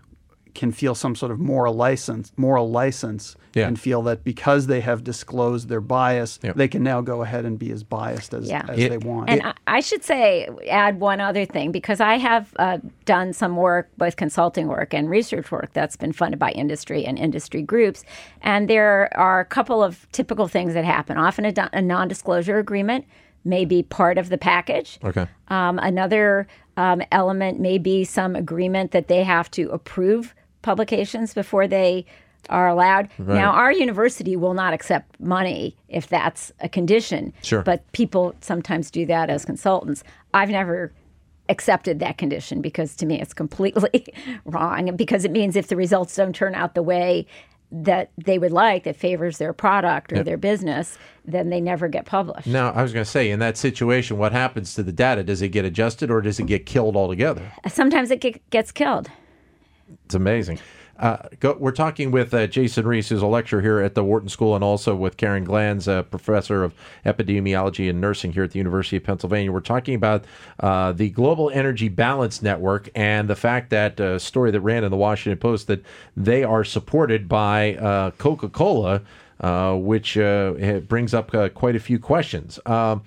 can 0.53 0.71
feel 0.71 0.93
some 0.93 1.15
sort 1.15 1.31
of 1.31 1.39
moral 1.39 1.73
license, 1.73 2.31
moral 2.35 2.69
license, 2.69 3.37
yeah. 3.53 3.67
and 3.67 3.79
feel 3.79 4.01
that 4.01 4.23
because 4.23 4.67
they 4.67 4.81
have 4.81 5.03
disclosed 5.03 5.69
their 5.69 5.81
bias, 5.81 6.39
yep. 6.43 6.55
they 6.55 6.67
can 6.67 6.83
now 6.83 6.99
go 6.99 7.21
ahead 7.21 7.45
and 7.45 7.57
be 7.57 7.71
as 7.71 7.83
biased 7.83 8.33
as, 8.33 8.49
yeah. 8.49 8.65
as 8.67 8.77
it, 8.77 8.89
they 8.89 8.97
want. 8.97 9.29
And 9.29 9.41
it, 9.41 9.55
I 9.67 9.79
should 9.79 10.03
say, 10.03 10.49
add 10.69 10.99
one 10.99 11.21
other 11.21 11.45
thing 11.45 11.71
because 11.71 12.01
I 12.01 12.17
have 12.17 12.53
uh, 12.59 12.79
done 13.05 13.33
some 13.33 13.55
work, 13.55 13.89
both 13.97 14.17
consulting 14.17 14.67
work 14.67 14.93
and 14.93 15.09
research 15.09 15.51
work, 15.51 15.71
that's 15.73 15.95
been 15.95 16.11
funded 16.11 16.39
by 16.39 16.51
industry 16.51 17.05
and 17.05 17.17
industry 17.17 17.61
groups, 17.61 18.03
and 18.41 18.69
there 18.69 19.09
are 19.17 19.39
a 19.39 19.45
couple 19.45 19.81
of 19.81 20.05
typical 20.11 20.47
things 20.47 20.73
that 20.73 20.83
happen. 20.83 21.17
Often 21.17 21.45
a, 21.45 21.69
a 21.73 21.81
non-disclosure 21.81 22.57
agreement 22.57 23.05
may 23.43 23.65
be 23.65 23.83
part 23.83 24.17
of 24.17 24.29
the 24.29 24.37
package. 24.37 24.99
Okay. 25.03 25.25
Um, 25.47 25.79
another 25.79 26.47
um, 26.77 27.01
element 27.11 27.59
may 27.59 27.77
be 27.77 28.03
some 28.03 28.35
agreement 28.35 28.91
that 28.91 29.07
they 29.07 29.23
have 29.23 29.51
to 29.51 29.69
approve 29.69 30.33
publications 30.61 31.33
before 31.33 31.67
they 31.67 32.05
are 32.49 32.67
allowed. 32.67 33.09
Right. 33.17 33.35
Now, 33.35 33.51
our 33.51 33.71
university 33.71 34.35
will 34.35 34.53
not 34.53 34.73
accept 34.73 35.19
money 35.19 35.75
if 35.89 36.07
that's 36.07 36.51
a 36.59 36.69
condition. 36.69 37.33
Sure. 37.41 37.61
But 37.61 37.89
people 37.91 38.35
sometimes 38.41 38.89
do 38.91 39.05
that 39.05 39.29
as 39.29 39.45
consultants. 39.45 40.03
I've 40.33 40.49
never 40.49 40.91
accepted 41.49 41.99
that 41.99 42.17
condition 42.17 42.61
because 42.61 42.95
to 42.95 43.05
me 43.05 43.19
it's 43.19 43.33
completely 43.33 44.05
wrong 44.45 44.95
because 44.95 45.25
it 45.25 45.31
means 45.31 45.55
if 45.55 45.67
the 45.67 45.75
results 45.75 46.15
don't 46.15 46.33
turn 46.33 46.55
out 46.55 46.75
the 46.75 46.83
way 46.83 47.27
that 47.71 48.11
they 48.17 48.37
would 48.37 48.51
like 48.51 48.83
that 48.83 48.95
favors 48.95 49.37
their 49.37 49.53
product 49.53 50.11
or 50.11 50.23
their 50.23 50.37
business, 50.37 50.97
then 51.23 51.49
they 51.49 51.61
never 51.61 51.87
get 51.87 52.05
published. 52.05 52.47
Now, 52.47 52.71
I 52.71 52.83
was 52.83 52.91
going 52.91 53.05
to 53.05 53.09
say, 53.09 53.31
in 53.31 53.39
that 53.39 53.57
situation, 53.57 54.17
what 54.17 54.33
happens 54.33 54.75
to 54.75 54.83
the 54.83 54.91
data? 54.91 55.23
Does 55.23 55.41
it 55.41 55.49
get 55.49 55.63
adjusted 55.63 56.11
or 56.11 56.21
does 56.21 56.39
it 56.39 56.47
get 56.47 56.65
killed 56.65 56.95
altogether? 56.95 57.51
Sometimes 57.67 58.11
it 58.11 58.19
get, 58.19 58.49
gets 58.49 58.71
killed. 58.71 59.09
It's 60.05 60.15
amazing. 60.15 60.59
Uh, 60.99 61.17
go, 61.39 61.55
we're 61.59 61.71
talking 61.71 62.11
with 62.11 62.33
uh, 62.33 62.47
Jason 62.47 62.85
Riis, 62.85 63.09
who's 63.09 63.21
a 63.21 63.27
lecturer 63.27 63.61
here 63.61 63.79
at 63.79 63.95
the 63.95 64.03
Wharton 64.03 64.29
School, 64.29 64.55
and 64.55 64.63
also 64.63 64.95
with 64.95 65.17
Karen 65.17 65.43
Glanz, 65.43 65.87
a 65.87 66.03
professor 66.03 66.63
of 66.63 66.73
epidemiology 67.05 67.89
and 67.89 67.99
nursing 67.99 68.31
here 68.31 68.43
at 68.43 68.51
the 68.51 68.59
University 68.59 68.97
of 68.97 69.03
Pennsylvania. 69.03 69.51
We're 69.51 69.61
talking 69.61 69.95
about 69.95 70.25
uh, 70.59 70.91
the 70.91 71.09
Global 71.09 71.49
Energy 71.49 71.89
Balance 71.89 72.41
Network 72.41 72.89
and 72.93 73.29
the 73.29 73.35
fact 73.35 73.71
that 73.71 73.99
a 73.99 74.15
uh, 74.15 74.19
story 74.19 74.51
that 74.51 74.61
ran 74.61 74.83
in 74.83 74.91
the 74.91 74.97
Washington 74.97 75.39
Post 75.39 75.67
that 75.67 75.83
they 76.15 76.43
are 76.43 76.63
supported 76.63 77.27
by 77.27 77.75
uh, 77.75 78.11
Coca 78.11 78.49
Cola, 78.49 79.01
which 79.79 80.15
brings 80.15 81.13
up 81.13 81.31
quite 81.55 81.75
a 81.75 81.79
few 81.79 81.97
questions. 81.97 82.59
Um, 82.65 83.01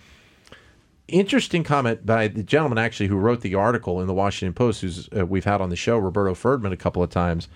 interesting 1.08 1.64
comment 1.64 2.06
by 2.06 2.28
the 2.28 2.42
gentleman 2.42 2.78
actually 2.78 3.08
who 3.08 3.16
wrote 3.16 3.40
the 3.40 3.54
article 3.54 4.00
in 4.00 4.06
the 4.06 4.14
Washington 4.14 4.54
Post, 4.54 4.80
who's 4.80 5.08
uh, 5.16 5.26
we've 5.26 5.44
had 5.44 5.61
on 5.61 5.70
the 5.70 5.76
show, 5.76 5.99
Roberto 5.99 6.34
Ferdman, 6.34 6.73
a 6.73 6.76
couple 6.76 7.02
of 7.02 7.11
times. 7.11 7.49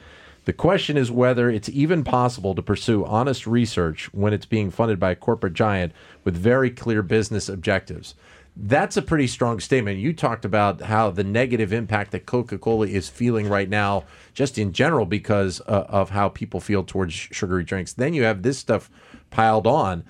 The 0.45 0.53
question 0.55 0.97
is 0.97 1.11
whether 1.11 1.51
it's 1.51 1.69
even 1.69 2.05
possible 2.05 2.55
to 2.55 2.63
pursue 2.63 3.05
honest 3.05 3.47
research 3.47 4.13
when 4.15 4.33
it's 4.33 4.47
being 4.47 4.71
funded 4.71 4.99
by 4.99 5.11
a 5.11 5.17
corporate 5.17 5.53
giant 5.53 5.93
with 6.25 6.37
very 6.37 6.71
clear 6.71 7.03
business 7.03 7.51
objectives. 7.51 8.15
That's 8.57 8.97
a 8.97 9.03
pretty 9.03 9.27
strong 9.27 9.61
statement. 9.61 9.99
You 9.99 10.13
talked 10.13 10.45
about 10.45 10.81
how 10.81 11.11
the 11.11 11.23
negative 11.23 11.73
impact 11.73 12.13
that 12.13 12.27
Coca 12.27 12.59
Cola 12.59 12.87
is 12.87 13.09
feeling 13.09 13.49
right 13.49 13.69
now, 13.69 14.05
just 14.33 14.59
in 14.59 14.73
general, 14.73 15.07
because 15.07 15.61
uh, 15.69 15.85
of 15.89 16.11
how 16.11 16.31
people 16.31 16.61
feel 16.61 16.83
towards 16.83 17.13
sugary 17.13 17.63
drinks. 17.63 17.93
Then 17.93 18.15
you 18.15 18.25
have 18.25 18.43
this 18.43 18.59
stuff 18.59 18.91
piled 19.31 19.67
on. 19.67 20.03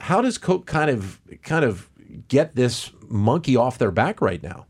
How 0.00 0.20
does 0.20 0.38
Coke 0.38 0.66
kind 0.66 0.90
of 0.90 1.20
kind 1.42 1.64
of 1.64 1.88
get 2.28 2.54
this 2.54 2.90
monkey 3.08 3.56
off 3.56 3.78
their 3.78 3.90
back 3.90 4.20
right 4.20 4.42
now? 4.42 4.66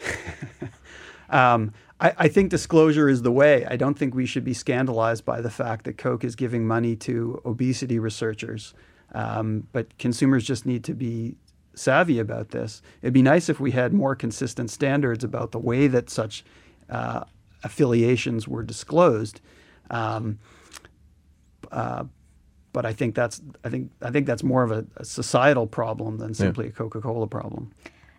um, 1.30 1.72
I, 2.00 2.14
I, 2.16 2.28
think 2.28 2.50
disclosure 2.50 3.08
is 3.08 3.22
the 3.22 3.32
way. 3.32 3.66
I 3.66 3.76
don't 3.76 3.98
think 3.98 4.14
we 4.14 4.24
should 4.26 4.44
be 4.44 4.54
scandalized 4.54 5.24
by 5.24 5.40
the 5.40 5.50
fact 5.50 5.84
that 5.84 5.98
Coke 5.98 6.24
is 6.24 6.34
giving 6.34 6.66
money 6.66 6.96
to 6.96 7.40
obesity 7.44 7.98
researchers. 7.98 8.72
Um, 9.12 9.66
but 9.72 9.98
consumers 9.98 10.44
just 10.44 10.64
need 10.64 10.84
to 10.84 10.94
be 10.94 11.36
savvy 11.74 12.18
about 12.18 12.50
this. 12.50 12.82
It'd 13.02 13.12
be 13.12 13.22
nice 13.22 13.48
if 13.48 13.60
we 13.60 13.72
had 13.72 13.92
more 13.92 14.14
consistent 14.14 14.70
standards 14.70 15.24
about 15.24 15.52
the 15.52 15.58
way 15.58 15.86
that 15.88 16.10
such 16.10 16.44
uh, 16.88 17.24
affiliations 17.62 18.48
were 18.48 18.62
disclosed. 18.62 19.40
Um, 19.90 20.38
uh, 21.70 22.04
but 22.72 22.86
I 22.86 22.92
think 22.92 23.14
that's 23.14 23.40
I 23.64 23.68
think 23.68 23.90
I 24.02 24.10
think 24.10 24.26
that's 24.26 24.42
more 24.42 24.62
of 24.62 24.70
a, 24.70 24.84
a 24.96 25.04
societal 25.04 25.66
problem 25.66 26.18
than 26.18 26.34
simply 26.34 26.66
yeah. 26.66 26.70
a 26.70 26.74
Coca-Cola 26.74 27.26
problem. 27.26 27.72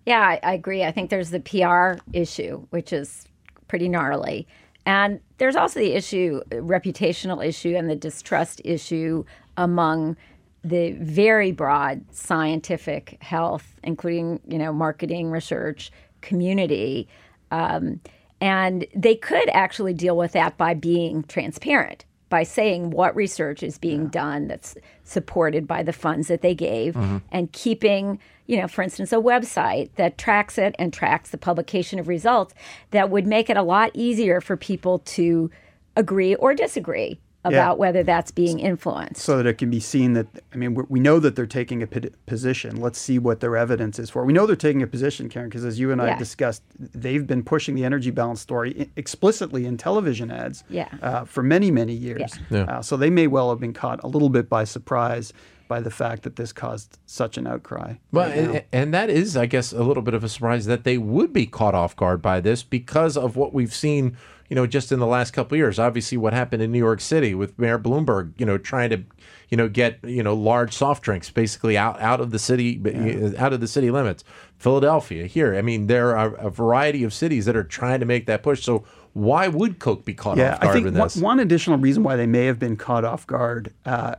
Yeah, 0.06 0.22
I, 0.22 0.40
I, 0.44 0.54
agree. 0.54 0.84
I 0.84 0.92
think 0.92 1.10
there's 1.12 1.30
the 1.30 1.40
PR 1.40 2.02
issue, 2.12 2.66
which 2.72 2.92
is 2.92 3.28
pretty 3.68 3.88
gnarly, 3.88 4.48
and 4.86 5.20
there's 5.38 5.56
also 5.56 5.80
the 5.80 5.94
issue, 5.94 6.42
reputational 6.50 7.46
issue, 7.46 7.76
and 7.76 7.90
the 7.90 7.96
distrust 7.96 8.62
issue 8.66 9.24
among 9.58 10.18
the 10.64 10.92
very 10.94 11.52
broad 11.52 12.04
scientific 12.12 13.18
health, 13.22 13.76
including 13.84 14.40
you 14.48 14.58
know 14.58 14.74
marketing, 14.74 15.30
research 15.30 15.92
community. 16.22 17.08
Um, 17.52 18.00
and 18.40 18.88
they 18.96 19.16
could 19.16 19.50
actually 19.50 19.94
deal 19.94 20.18
with 20.18 20.32
that 20.32 20.58
by 20.58 20.74
being 20.74 21.24
transparent 21.24 22.06
by 22.32 22.42
saying 22.42 22.90
what 22.90 23.16
research 23.16 23.62
is 23.62 23.78
being 23.78 24.04
yeah. 24.04 24.10
done 24.12 24.48
that's 24.48 24.76
supported 25.04 25.68
by 25.68 25.84
the 25.84 25.94
funds 25.94 26.30
that 26.30 26.42
they 26.42 26.56
gave 26.56 26.96
mm-hmm. 26.96 27.18
and 27.32 27.52
keeping 27.52 28.18
you 28.48 28.58
know 28.58 28.68
for 28.68 28.82
instance 28.82 29.12
a 29.12 29.18
website 29.18 29.92
that 29.98 30.18
tracks 30.18 30.58
it 30.58 30.74
and 30.80 30.92
tracks 30.94 31.30
the 31.30 31.38
publication 31.38 32.00
of 32.00 32.08
results 32.08 32.56
that 32.90 33.12
would 33.12 33.28
make 33.28 33.50
it 33.50 33.58
a 33.58 33.62
lot 33.62 33.92
easier 33.94 34.42
for 34.42 34.58
people 34.58 35.00
to 35.00 35.52
agree 35.96 36.34
or 36.36 36.56
disagree 36.56 37.20
about 37.44 37.54
yeah. 37.54 37.80
whether 37.80 38.04
that's 38.04 38.32
being 38.32 38.60
influenced. 38.60 39.22
So 39.22 39.38
that 39.38 39.48
it 39.48 39.58
can 39.58 39.70
be 39.70 39.80
seen 39.80 40.14
that, 40.14 40.28
I 40.54 40.58
mean, 40.58 40.76
we 40.90 41.00
know 41.00 41.20
that 41.20 41.36
they're 41.36 41.48
taking 41.48 41.82
a 41.82 41.88
position. 41.88 42.78
Let's 42.78 43.00
see 43.00 43.18
what 43.18 43.40
their 43.40 43.58
evidence 43.58 43.98
is 43.98 44.10
for. 44.10 44.24
We 44.26 44.34
know 44.34 44.46
they're 44.46 44.56
taking 44.56 44.84
a 44.84 44.88
position, 44.88 45.28
Karen, 45.28 45.50
because 45.50 45.66
as 45.66 45.80
you 45.80 45.92
and 45.92 46.02
I 46.02 46.18
discussed, 46.18 46.62
they've 46.78 47.26
been 47.26 47.44
pushing 47.44 47.74
the 47.74 47.84
energy 47.84 48.12
balance 48.12 48.42
story 48.42 48.92
explicitly 48.96 49.66
in 49.66 49.78
television 49.78 50.30
ads 50.30 50.64
yeah. 50.70 50.90
uh, 51.02 51.26
for 51.26 51.42
many, 51.42 51.72
many 51.72 51.94
years. 51.94 52.38
Yeah. 52.50 52.64
Uh, 52.64 52.82
so 52.82 52.96
they 52.96 53.10
may 53.10 53.28
well 53.28 53.50
have 53.50 53.60
been 53.60 53.74
caught 53.74 54.04
a 54.04 54.08
little 54.08 54.30
bit 54.30 54.48
by 54.48 54.64
surprise 54.64 55.34
by 55.68 55.80
the 55.80 55.90
fact 55.90 56.24
that 56.24 56.36
this 56.36 56.52
caused 56.52 57.00
such 57.06 57.38
an 57.38 57.48
outcry. 57.48 57.94
Well, 58.12 58.28
right 58.28 58.38
and, 58.38 58.64
and, 58.74 58.94
that 58.94 59.10
is, 59.10 59.38
I 59.38 59.46
guess, 59.46 59.72
a 59.72 59.82
little 59.84 60.04
bit 60.04 60.14
of 60.14 60.22
a 60.22 60.28
surprise 60.28 60.66
that 60.66 60.84
they 60.84 60.98
would 60.98 61.32
be 61.32 61.46
caught 61.46 61.74
off 61.74 61.96
guard 61.96 62.22
by 62.22 62.42
this 62.42 62.62
because 62.62 63.16
of 63.16 63.38
what 63.38 63.54
we've 63.54 63.74
seen 63.74 64.18
you 64.52 64.56
know, 64.56 64.68
just 64.68 64.92
in 64.92 65.00
the 65.00 65.08
last 65.08 65.32
couple 65.32 65.56
of 65.56 65.60
years. 65.60 65.80
Obviously, 65.80 66.18
what 66.18 66.34
happened 66.34 66.62
in 66.62 66.74
New 66.74 66.78
York 66.78 67.00
City 67.00 67.34
with 67.34 67.58
Mayor 67.58 67.80
Bloomberg, 67.80 68.34
you 68.38 68.46
know, 68.46 68.58
trying 68.58 68.90
to, 68.90 69.02
you 69.48 69.56
know, 69.56 69.70
get 69.70 69.98
you 70.04 70.22
know 70.22 70.34
large 70.34 70.74
soft 70.74 71.04
drinks 71.04 71.30
basically 71.30 71.78
out 71.78 72.02
out 72.02 72.20
of 72.20 72.32
the 72.32 72.38
city, 72.38 72.82
yeah. 72.84 73.32
out 73.38 73.54
of 73.54 73.62
the 73.62 73.68
city 73.68 73.90
limits. 73.90 74.26
Philadelphia, 74.58 75.26
here, 75.26 75.56
I 75.56 75.62
mean, 75.62 75.88
there 75.88 76.18
are 76.18 76.36
a 76.36 76.50
variety 76.50 77.06
of 77.06 77.14
cities 77.14 77.46
that 77.46 77.56
are 77.56 77.64
trying 77.64 78.02
to 78.02 78.06
make 78.06 78.26
that 78.26 78.44
push. 78.44 78.62
So 78.62 78.84
why 79.14 79.48
would 79.48 79.80
Coke 79.80 80.04
be 80.04 80.14
caught 80.14 80.36
yeah, 80.36 80.56
off 80.56 80.60
guard 80.60 80.78
I 80.78 80.82
think? 80.82 80.98
One, 80.98 81.10
one 81.10 81.40
additional 81.40 81.78
reason 81.78 82.04
why 82.04 82.18
they 82.18 82.28
may 82.28 82.46
have 82.48 82.60
been 82.60 82.76
caught 82.76 83.06
off 83.06 83.26
guard 83.26 83.74
uh, 83.86 84.16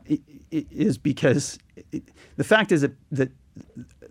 is 0.51 0.97
because 0.97 1.59
the 2.37 2.45
fact 2.45 2.73
is 2.73 2.81
that, 2.81 2.92
that 3.11 3.31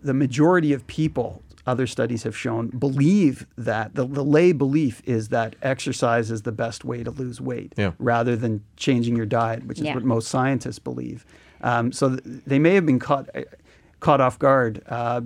the 0.00 0.14
majority 0.14 0.72
of 0.72 0.86
people 0.86 1.42
other 1.66 1.86
studies 1.86 2.24
have 2.24 2.36
shown, 2.36 2.68
believe 2.68 3.46
that 3.56 3.94
the, 3.94 4.06
the 4.06 4.24
lay 4.24 4.52
belief 4.52 5.00
is 5.04 5.28
that 5.28 5.54
exercise 5.62 6.30
is 6.30 6.42
the 6.42 6.52
best 6.52 6.84
way 6.84 7.04
to 7.04 7.10
lose 7.10 7.40
weight 7.40 7.72
yeah. 7.76 7.92
rather 7.98 8.34
than 8.34 8.64
changing 8.76 9.16
your 9.16 9.26
diet, 9.26 9.64
which 9.66 9.78
is 9.78 9.84
yeah. 9.84 9.94
what 9.94 10.04
most 10.04 10.28
scientists 10.28 10.78
believe. 10.78 11.24
Um, 11.60 11.92
so 11.92 12.16
th- 12.16 12.22
they 12.24 12.58
may 12.58 12.74
have 12.74 12.84
been 12.86 12.98
caught 12.98 13.28
caught 14.00 14.20
off 14.20 14.36
guard 14.36 14.82
uh, 14.88 15.20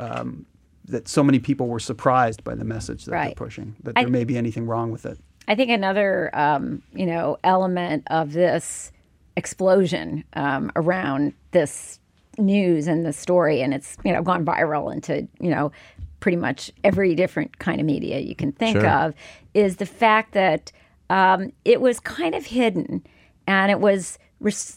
um, 0.00 0.46
that 0.86 1.08
so 1.08 1.22
many 1.22 1.38
people 1.38 1.68
were 1.68 1.80
surprised 1.80 2.42
by 2.42 2.54
the 2.54 2.64
message 2.64 3.04
that 3.04 3.12
right. 3.12 3.24
they're 3.26 3.34
pushing 3.34 3.76
that 3.82 3.92
I, 3.96 4.02
there 4.04 4.10
may 4.10 4.24
be 4.24 4.38
anything 4.38 4.66
wrong 4.66 4.90
with 4.90 5.04
it. 5.04 5.18
I 5.46 5.54
think 5.54 5.70
another 5.70 6.30
um, 6.32 6.82
you 6.94 7.04
know 7.06 7.36
element 7.44 8.04
of 8.06 8.32
this 8.32 8.90
explosion 9.36 10.24
um, 10.32 10.72
around 10.74 11.34
this 11.50 12.00
news 12.38 12.86
and 12.86 13.04
the 13.04 13.12
story, 13.12 13.60
and 13.62 13.74
it's 13.74 13.96
you 14.04 14.12
know 14.12 14.22
gone 14.22 14.44
viral 14.44 14.92
into 14.92 15.26
you 15.40 15.50
know 15.50 15.72
pretty 16.20 16.36
much 16.36 16.70
every 16.82 17.14
different 17.14 17.58
kind 17.58 17.80
of 17.80 17.86
media 17.86 18.20
you 18.20 18.34
can 18.34 18.52
think 18.52 18.78
sure. 18.78 18.88
of, 18.88 19.14
is 19.54 19.76
the 19.76 19.86
fact 19.86 20.32
that 20.32 20.72
um, 21.10 21.52
it 21.64 21.80
was 21.80 22.00
kind 22.00 22.34
of 22.34 22.46
hidden, 22.46 23.04
and 23.46 23.70
it 23.70 23.80
was 23.80 24.18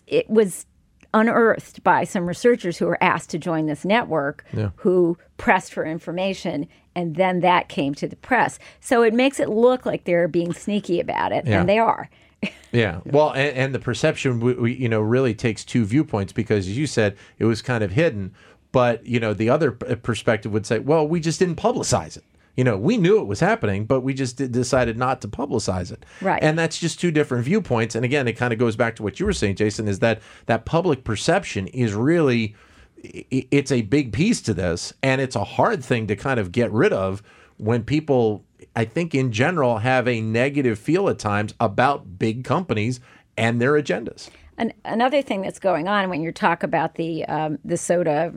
it 0.08 0.30
was 0.30 0.66
unearthed 1.14 1.84
by 1.84 2.04
some 2.04 2.28
researchers 2.28 2.78
who 2.78 2.86
were 2.86 3.02
asked 3.04 3.32
to 3.32 3.40
join 3.40 3.66
this 3.66 3.84
network 3.84 4.46
yeah. 4.54 4.70
who 4.76 5.18
pressed 5.38 5.74
for 5.74 5.84
information 5.84 6.68
and 6.96 7.16
then 7.16 7.40
that 7.40 7.68
came 7.68 7.96
to 7.96 8.08
the 8.08 8.16
press 8.18 8.60
so 8.80 9.02
it 9.02 9.14
makes 9.14 9.40
it 9.40 9.50
look 9.50 9.88
like 9.88 10.04
they're 10.04 10.28
being 10.28 10.54
sneaky 10.54 11.00
about 11.00 11.32
it 11.32 11.48
yeah. 11.48 11.60
and 11.60 11.68
they 11.68 11.80
are 11.80 12.10
yeah. 12.72 13.02
Well, 13.06 13.32
and, 13.32 13.56
and 13.56 13.76
the 13.76 13.80
perception, 13.80 14.40
we, 14.40 14.54
we, 14.54 14.74
you 14.74 14.90
know, 14.90 15.02
really 15.02 15.34
takes 15.34 15.64
two 15.66 15.86
viewpoints 15.86 16.34
because, 16.34 16.68
as 16.68 16.78
you 16.78 16.88
said, 16.88 17.18
it 17.38 17.46
was 17.46 17.62
kind 17.62 17.84
of 17.84 17.92
hidden. 17.92 18.34
But 18.72 19.06
you 19.06 19.20
know, 19.20 19.34
the 19.34 19.50
other 19.50 19.72
perspective 19.72 20.52
would 20.52 20.66
say, 20.66 20.80
well, 20.80 21.08
we 21.08 21.20
just 21.20 21.40
didn't 21.40 21.56
publicize 21.56 22.18
it. 22.18 22.24
You 22.56 22.64
know, 22.64 22.78
we 22.78 22.98
knew 22.98 23.20
it 23.20 23.26
was 23.26 23.40
happening, 23.40 23.86
but 23.86 24.02
we 24.02 24.14
just 24.14 24.38
did, 24.38 24.52
decided 24.52 24.98
not 24.98 25.22
to 25.22 25.28
publicize 25.28 25.92
it. 25.92 26.06
Right. 26.22 26.44
And 26.44 26.60
that's 26.60 26.78
just 26.78 27.00
two 27.00 27.10
different 27.10 27.46
viewpoints. 27.46 27.96
And 27.96 28.04
again, 28.04 28.28
it 28.28 28.34
kind 28.34 28.52
of 28.52 28.60
goes 28.60 28.76
back 28.76 28.98
to 28.98 29.04
what 29.04 29.20
you 29.20 29.26
were 29.26 29.34
saying, 29.34 29.56
Jason, 29.56 29.88
is 29.88 30.00
that 30.00 30.22
that 30.48 30.66
public 30.66 31.04
perception 31.04 31.68
is 31.68 31.94
really 31.94 32.56
it's 33.02 33.72
a 33.72 33.82
big 33.84 34.12
piece 34.12 34.42
to 34.42 34.54
this, 34.54 34.94
and 35.02 35.22
it's 35.22 35.36
a 35.36 35.44
hard 35.44 35.84
thing 35.84 36.08
to 36.08 36.16
kind 36.16 36.40
of 36.40 36.52
get 36.52 36.72
rid 36.72 36.92
of 36.92 37.24
when 37.58 37.84
people 37.84 38.44
I 38.80 38.86
think 38.86 39.14
in 39.14 39.34
general 39.34 39.80
have 39.80 40.08
a 40.08 40.22
negative 40.22 40.80
feel 40.80 41.10
at 41.10 41.20
times 41.20 41.54
about 41.60 42.18
big 42.18 42.46
companies 42.46 43.02
and 43.36 43.60
their 43.60 43.74
agendas. 43.74 44.30
An- 44.58 44.72
another 44.86 45.22
thing 45.22 45.42
that's 45.42 45.60
going 45.60 45.90
on 45.90 46.10
when 46.10 46.22
you 46.22 46.32
talk 46.32 46.64
about 46.64 46.96
the 46.96 47.26
um, 47.26 47.60
the 47.66 47.76
soda 47.76 48.34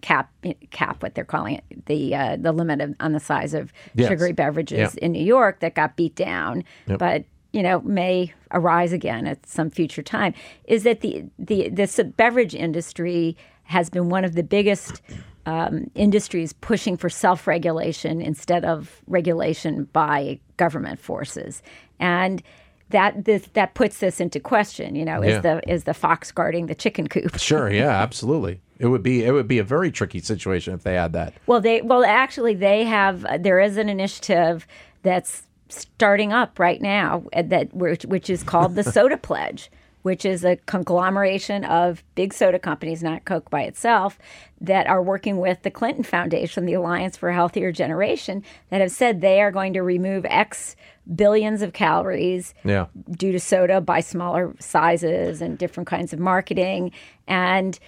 cap 0.00 0.30
cap 0.70 1.02
what 1.02 1.16
they're 1.16 1.24
calling 1.24 1.56
it 1.56 1.86
the 1.86 2.14
uh, 2.14 2.36
the 2.38 2.52
limit 2.52 2.80
of, 2.80 2.94
on 3.00 3.14
the 3.14 3.18
size 3.18 3.52
of 3.52 3.72
yes. 3.96 4.08
sugary 4.08 4.30
beverages 4.30 4.94
in 4.94 5.10
New 5.10 5.24
York 5.24 5.58
that 5.58 5.74
got 5.74 5.96
beat 5.96 6.14
down, 6.14 6.62
yep. 6.86 7.00
but 7.00 7.24
you 7.52 7.60
know 7.60 7.80
may 7.80 8.32
arise 8.52 8.92
again 8.92 9.26
at 9.26 9.44
some 9.44 9.70
future 9.70 10.04
time 10.04 10.32
is 10.66 10.84
that 10.84 11.00
the 11.00 11.24
the 11.36 11.68
this 11.68 11.98
beverage 12.16 12.54
industry 12.54 13.36
has 13.64 13.90
been 13.90 14.08
one 14.08 14.24
of 14.24 14.36
the 14.36 14.44
biggest 14.44 15.02
um, 15.50 15.90
industries 15.96 16.52
pushing 16.52 16.96
for 16.96 17.08
self 17.08 17.46
regulation 17.46 18.22
instead 18.22 18.64
of 18.64 19.02
regulation 19.08 19.84
by 19.92 20.38
government 20.56 21.00
forces. 21.00 21.62
And 21.98 22.42
that 22.90 23.24
this, 23.24 23.48
that 23.54 23.74
puts 23.74 23.98
this 23.98 24.20
into 24.20 24.38
question. 24.38 24.94
You 24.94 25.04
know, 25.04 25.22
yeah. 25.22 25.36
is 25.36 25.42
the 25.42 25.70
is 25.72 25.84
the 25.84 25.94
fox 25.94 26.30
guarding 26.30 26.66
the 26.66 26.74
chicken 26.74 27.08
coop? 27.08 27.38
Sure. 27.40 27.70
Yeah. 27.70 27.90
Absolutely. 27.90 28.60
It 28.78 28.86
would 28.86 29.02
be 29.02 29.24
it 29.24 29.32
would 29.32 29.48
be 29.48 29.58
a 29.58 29.64
very 29.64 29.90
tricky 29.90 30.20
situation 30.20 30.72
if 30.74 30.84
they 30.84 30.94
had 30.94 31.12
that. 31.14 31.34
Well, 31.46 31.60
they 31.60 31.82
well 31.82 32.04
actually 32.04 32.54
they 32.54 32.84
have 32.84 33.26
there 33.42 33.58
is 33.58 33.76
an 33.76 33.88
initiative 33.88 34.66
that's 35.02 35.42
starting 35.68 36.32
up 36.32 36.58
right 36.58 36.80
now 36.80 37.24
uh, 37.32 37.42
that 37.42 37.72
which, 37.74 38.04
which 38.04 38.30
is 38.30 38.42
called 38.42 38.74
the 38.74 38.84
Soda 38.96 39.16
Pledge, 39.16 39.70
which 40.02 40.24
is 40.24 40.44
a 40.44 40.56
conglomeration 40.56 41.64
of 41.64 42.02
big 42.14 42.32
soda 42.32 42.58
companies, 42.58 43.02
not 43.02 43.24
Coke 43.24 43.50
by 43.50 43.62
itself, 43.62 44.18
that 44.60 44.86
are 44.86 45.02
working 45.02 45.38
with 45.38 45.62
the 45.62 45.70
Clinton 45.70 46.04
Foundation, 46.04 46.66
the 46.66 46.74
Alliance 46.74 47.16
for 47.16 47.28
a 47.28 47.34
Healthier 47.34 47.72
Generation, 47.72 48.42
that 48.70 48.80
have 48.80 48.90
said 48.90 49.20
they 49.20 49.40
are 49.40 49.50
going 49.50 49.72
to 49.74 49.82
remove 49.82 50.24
X 50.26 50.76
billions 51.14 51.62
of 51.62 51.72
calories 51.72 52.54
Yeah. 52.64 52.86
due 53.10 53.32
to 53.32 53.40
soda 53.40 53.80
by 53.80 54.00
smaller 54.00 54.54
sizes 54.58 55.40
and 55.42 55.58
different 55.58 55.88
kinds 55.88 56.12
of 56.12 56.18
marketing. 56.18 56.92
And, 57.26 57.78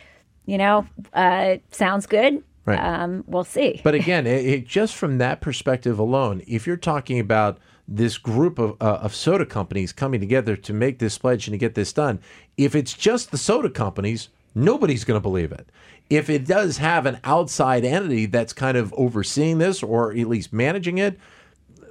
you 0.47 0.59
know, 0.59 0.87
uh, 1.13 1.57
sounds 1.71 2.07
good. 2.07 2.43
Right. 2.65 2.79
Um, 2.79 3.25
we'll 3.27 3.45
see. 3.45 3.81
But 3.83 3.95
again, 3.95 4.27
it, 4.27 4.47
it, 4.47 4.67
just 4.67 4.95
from 4.95 5.19
that 5.19 5.41
perspective 5.41 5.99
alone, 5.99 6.43
if 6.47 6.67
you're 6.67 6.77
talking 6.77 7.19
about 7.19 7.59
this 7.97 8.19
group 8.19 8.59
of, 8.59 8.77
uh, 8.81 9.01
of 9.03 9.15
soda 9.15 9.47
companies 9.47 9.93
coming 9.93 10.21
together 10.21 10.57
to 10.57 10.73
make 10.73 10.99
this 10.99 11.19
pledge 11.19 11.47
and 11.47 11.55
to 11.55 11.59
get 11.59 11.75
this 11.75 11.93
done, 11.93 12.21
if 12.57 12.75
it's 12.75 12.95
just 12.95 13.31
the 13.31 13.39
soda 13.39 13.71
companies, 13.71 14.29
nobody's 14.55 15.05
going 15.05 15.17
to 15.17 15.23
believe 15.23 15.53
it. 15.53 15.69
If 16.11 16.29
it 16.29 16.47
does 16.47 16.79
have 16.79 17.07
an 17.07 17.21
outside 17.25 17.85
entity 17.85 18.27
that's 18.27 18.53
kind 18.53 18.77
of 18.77 18.93
overseeing 18.95 19.59
this 19.59 19.83
or 19.83 20.13
at 20.13 20.29
least 20.29 20.53
managing 20.53 20.99
it, 20.99 21.19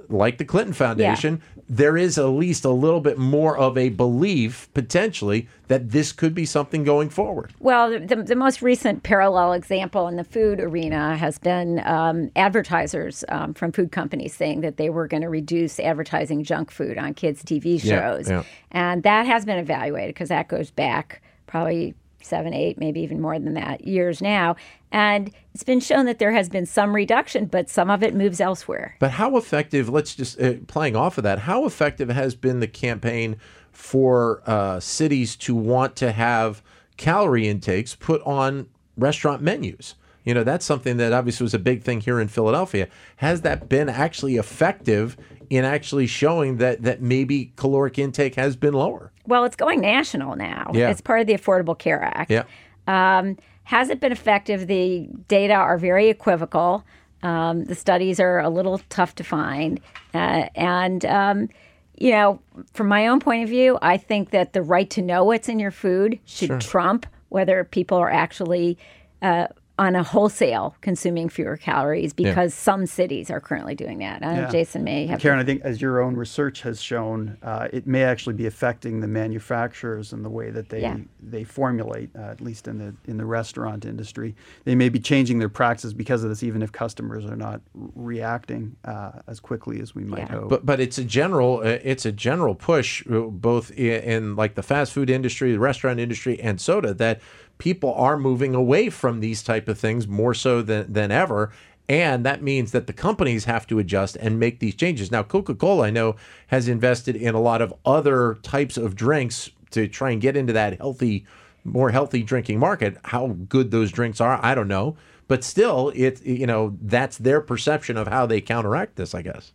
like 0.08 0.38
the 0.38 0.44
Clinton 0.44 0.74
Foundation, 0.74 1.40
there 1.68 1.96
is 1.96 2.18
at 2.18 2.24
least 2.26 2.64
a 2.64 2.70
little 2.70 3.00
bit 3.00 3.18
more 3.18 3.56
of 3.56 3.78
a 3.78 3.88
belief 3.88 4.68
potentially 4.74 5.48
that 5.68 5.90
this 5.90 6.12
could 6.12 6.34
be 6.34 6.44
something 6.44 6.84
going 6.84 7.08
forward. 7.08 7.52
Well, 7.60 7.90
the, 7.90 8.16
the, 8.16 8.36
most 8.36 8.60
recent 8.60 9.02
parallel 9.02 9.52
example 9.52 10.08
in 10.08 10.16
the 10.16 10.24
food 10.24 10.60
arena 10.60 11.16
has 11.16 11.38
been 11.38 11.80
um, 11.86 12.30
advertisers 12.36 13.24
um, 13.28 13.54
from 13.54 13.72
food 13.72 13.92
companies 13.92 14.34
saying 14.34 14.60
that 14.62 14.76
they 14.76 14.90
were 14.90 15.06
going 15.06 15.22
to 15.22 15.28
reduce 15.28 15.80
advertising 15.80 16.44
junk 16.44 16.70
food 16.70 16.98
on 16.98 17.14
kids' 17.14 17.42
TV 17.42 17.82
Yeah, 17.82 18.00
shows. 18.00 18.28
yeah. 18.28 18.42
And 18.70 19.02
that 19.04 19.26
has 19.26 19.44
been 19.44 19.58
evaluated 19.58 20.14
because 20.14 20.28
that 20.28 20.48
goes 20.48 20.70
back 20.70 21.22
probably 21.46 21.94
seven, 22.24 22.54
eight, 22.54 22.78
maybe 22.78 23.00
even 23.00 23.20
more 23.20 23.38
than 23.38 23.54
that 23.54 23.86
years 23.86 24.20
now. 24.20 24.56
And 24.90 25.30
it's 25.54 25.62
been 25.62 25.80
shown 25.80 26.06
that 26.06 26.18
there 26.18 26.32
has 26.32 26.48
been 26.48 26.66
some 26.66 26.94
reduction, 26.94 27.46
but 27.46 27.70
some 27.70 27.90
of 27.90 28.02
it 28.02 28.14
moves 28.14 28.40
elsewhere. 28.40 28.96
But 28.98 29.12
how 29.12 29.36
effective, 29.36 29.88
let's 29.88 30.14
just 30.14 30.40
uh, 30.40 30.54
playing 30.66 30.96
off 30.96 31.18
of 31.18 31.24
that, 31.24 31.40
how 31.40 31.64
effective 31.66 32.08
has 32.08 32.34
been 32.34 32.60
the 32.60 32.66
campaign 32.66 33.36
for 33.70 34.42
uh, 34.46 34.80
cities 34.80 35.36
to 35.36 35.54
want 35.54 35.96
to 35.96 36.12
have 36.12 36.62
calorie 36.96 37.48
intakes 37.48 37.94
put 37.94 38.20
on 38.22 38.68
restaurant 38.96 39.42
menus? 39.42 39.94
You 40.24 40.34
know, 40.34 40.44
that's 40.44 40.64
something 40.64 40.98
that 40.98 41.12
obviously 41.12 41.44
was 41.44 41.54
a 41.54 41.58
big 41.58 41.82
thing 41.82 42.00
here 42.00 42.20
in 42.20 42.28
Philadelphia. 42.28 42.88
Has 43.16 43.40
that 43.40 43.68
been 43.68 43.88
actually 43.88 44.36
effective 44.36 45.16
in 45.50 45.64
actually 45.64 46.06
showing 46.06 46.58
that, 46.58 46.82
that 46.82 47.02
maybe 47.02 47.52
caloric 47.56 47.98
intake 47.98 48.36
has 48.36 48.56
been 48.56 48.74
lower? 48.74 49.11
Well, 49.26 49.44
it's 49.44 49.56
going 49.56 49.80
national 49.80 50.36
now. 50.36 50.70
Yeah. 50.74 50.90
It's 50.90 51.00
part 51.00 51.20
of 51.20 51.26
the 51.26 51.34
Affordable 51.34 51.78
Care 51.78 52.02
Act. 52.02 52.30
Yeah. 52.30 52.44
Um, 52.86 53.38
has 53.64 53.88
it 53.88 54.00
been 54.00 54.12
effective? 54.12 54.66
The 54.66 55.08
data 55.28 55.54
are 55.54 55.78
very 55.78 56.08
equivocal. 56.08 56.84
Um, 57.22 57.64
the 57.64 57.74
studies 57.76 58.18
are 58.18 58.40
a 58.40 58.48
little 58.48 58.80
tough 58.88 59.14
to 59.16 59.24
find. 59.24 59.80
Uh, 60.12 60.48
and, 60.56 61.04
um, 61.04 61.48
you 61.96 62.10
know, 62.10 62.40
from 62.72 62.88
my 62.88 63.06
own 63.06 63.20
point 63.20 63.44
of 63.44 63.48
view, 63.48 63.78
I 63.80 63.96
think 63.96 64.30
that 64.30 64.52
the 64.52 64.62
right 64.62 64.90
to 64.90 65.02
know 65.02 65.22
what's 65.24 65.48
in 65.48 65.60
your 65.60 65.70
food 65.70 66.18
should 66.24 66.60
trump 66.60 67.06
whether 67.28 67.64
people 67.64 67.96
are 67.98 68.10
actually 68.10 68.76
uh, 69.22 69.46
on 69.78 69.96
a 69.96 70.02
wholesale 70.02 70.76
consuming 70.82 71.28
fewer 71.30 71.56
calories 71.56 72.12
because 72.12 72.52
some 72.52 72.84
cities 72.84 73.30
are 73.30 73.40
currently 73.40 73.74
doing 73.74 73.98
that. 73.98 74.22
I 74.22 74.34
know 74.34 74.40
Yeah. 74.42 74.50
Jason 74.50 74.84
may 74.84 75.06
have. 75.06 75.18
Karen, 75.18 75.38
I 75.38 75.44
think 75.44 75.62
as 75.62 75.80
your 75.80 76.00
own 76.02 76.14
research 76.14 76.60
has 76.62 76.80
shown, 76.80 77.38
uh, 77.42 77.68
it 77.72 77.86
may 77.86 78.02
actually 78.04 78.34
be 78.34 78.44
affecting 78.46 79.00
the 79.00 79.08
manufacturers 79.08 80.12
and 80.12 80.22
the 80.24 80.28
way 80.28 80.50
that 80.50 80.68
they 80.68 80.82
Yeah. 80.82 80.98
they 81.22 81.42
formulate, 81.44 82.10
uh, 82.14 82.20
at 82.22 82.40
least 82.42 82.68
in 82.68 82.78
the 82.78 82.94
in 83.10 83.16
the 83.16 83.24
restaurant 83.24 83.86
industry. 83.86 84.34
They 84.64 84.74
may 84.74 84.90
be 84.90 84.98
changing 85.00 85.38
their 85.38 85.48
practices 85.48 85.94
because 85.94 86.22
of 86.22 86.28
this, 86.28 86.42
even 86.42 86.62
if 86.62 86.70
customers 86.70 87.24
are 87.24 87.36
not 87.36 87.62
reacting 87.96 88.76
uh, 88.84 89.12
as 89.26 89.40
quickly 89.40 89.80
as 89.80 89.94
we 89.94 90.04
might 90.04 90.18
Yeah. 90.28 90.32
hope. 90.40 90.48
But 90.50 90.66
but 90.66 90.80
it's 90.80 90.98
a 90.98 91.04
general 91.04 91.58
uh, 91.64 91.78
it's 91.82 92.04
a 92.04 92.12
general 92.12 92.54
push 92.54 93.04
uh, 93.10 93.20
both 93.22 93.70
in, 93.72 94.02
in 94.02 94.36
like 94.36 94.54
the 94.54 94.62
fast 94.62 94.92
food 94.92 95.08
industry, 95.08 95.52
the 95.52 95.58
restaurant 95.58 95.98
industry, 95.98 96.38
and 96.40 96.60
soda 96.60 96.92
that 96.94 97.20
people 97.58 97.94
are 97.94 98.16
moving 98.16 98.54
away 98.54 98.90
from 98.90 99.20
these 99.20 99.42
type 99.42 99.68
of 99.68 99.78
things 99.78 100.08
more 100.08 100.34
so 100.34 100.62
than 100.62 100.92
than 100.92 101.10
ever. 101.10 101.52
And 101.88 102.24
that 102.24 102.42
means 102.42 102.72
that 102.72 102.86
the 102.86 102.92
companies 102.92 103.44
have 103.44 103.66
to 103.66 103.78
adjust 103.78 104.16
and 104.16 104.38
make 104.38 104.60
these 104.60 104.74
changes. 104.74 105.10
Now, 105.10 105.22
Coca 105.22 105.54
Cola, 105.54 105.88
I 105.88 105.90
know, 105.90 106.16
has 106.46 106.68
invested 106.68 107.16
in 107.16 107.34
a 107.34 107.40
lot 107.40 107.60
of 107.60 107.74
other 107.84 108.38
types 108.42 108.76
of 108.76 108.94
drinks 108.94 109.50
to 109.72 109.88
try 109.88 110.10
and 110.10 110.20
get 110.20 110.36
into 110.36 110.52
that 110.52 110.78
healthy, 110.78 111.26
more 111.64 111.90
healthy 111.90 112.22
drinking 112.22 112.58
market. 112.58 112.96
How 113.04 113.36
good 113.48 113.70
those 113.72 113.90
drinks 113.90 114.20
are, 114.20 114.38
I 114.42 114.54
don't 114.54 114.68
know. 114.68 114.96
But 115.28 115.44
still, 115.44 115.92
it 115.94 116.24
you 116.24 116.46
know 116.46 116.76
that's 116.82 117.18
their 117.18 117.40
perception 117.40 117.96
of 117.96 118.08
how 118.08 118.26
they 118.26 118.40
counteract 118.40 118.96
this, 118.96 119.14
I 119.14 119.22
guess. 119.22 119.52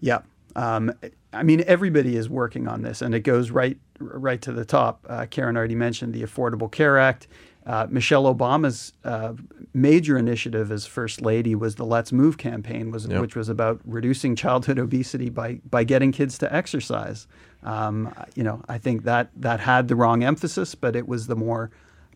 Yeah. 0.00 0.20
Um, 0.56 0.92
I 1.32 1.42
mean, 1.42 1.62
everybody 1.66 2.16
is 2.16 2.28
working 2.28 2.66
on 2.68 2.82
this, 2.82 3.02
and 3.02 3.14
it 3.14 3.20
goes 3.20 3.50
right 3.50 3.78
right 4.00 4.40
to 4.42 4.52
the 4.52 4.64
top. 4.64 5.04
Uh, 5.08 5.26
Karen 5.30 5.56
already 5.56 5.74
mentioned 5.74 6.14
the 6.14 6.22
Affordable 6.22 6.70
Care 6.70 6.98
Act. 6.98 7.28
Uh, 7.66 7.86
Michelle 7.90 8.24
Obama's 8.34 8.94
uh, 9.04 9.34
major 9.74 10.16
initiative 10.16 10.72
as 10.72 10.86
First 10.86 11.20
Lady 11.20 11.54
was 11.54 11.74
the 11.74 11.84
Let's 11.84 12.10
Move 12.10 12.38
campaign, 12.38 12.90
was, 12.90 13.06
Yep. 13.06 13.20
which 13.20 13.36
was 13.36 13.48
about 13.50 13.80
reducing 13.84 14.34
childhood 14.34 14.78
obesity 14.78 15.28
by 15.28 15.60
by 15.68 15.84
getting 15.84 16.10
kids 16.10 16.38
to 16.38 16.52
exercise. 16.54 17.28
Um, 17.62 18.12
you 18.34 18.42
know, 18.42 18.62
I 18.68 18.78
think 18.78 19.04
that 19.04 19.30
that 19.36 19.60
had 19.60 19.88
the 19.88 19.94
wrong 19.94 20.24
emphasis, 20.24 20.74
but 20.74 20.96
it 20.96 21.06
was 21.06 21.26
the 21.26 21.36
more 21.36 21.70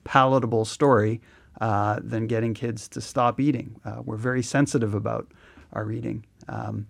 palatable 0.04 0.64
story 0.64 1.20
uh, 1.60 2.00
than 2.02 2.26
getting 2.26 2.54
kids 2.54 2.88
to 2.88 3.00
stop 3.02 3.38
eating. 3.38 3.76
Uh, 3.84 4.00
we're 4.04 4.16
very 4.16 4.42
sensitive 4.42 4.94
about 4.94 5.30
our 5.74 5.92
eating. 5.92 6.24
Um, 6.48 6.86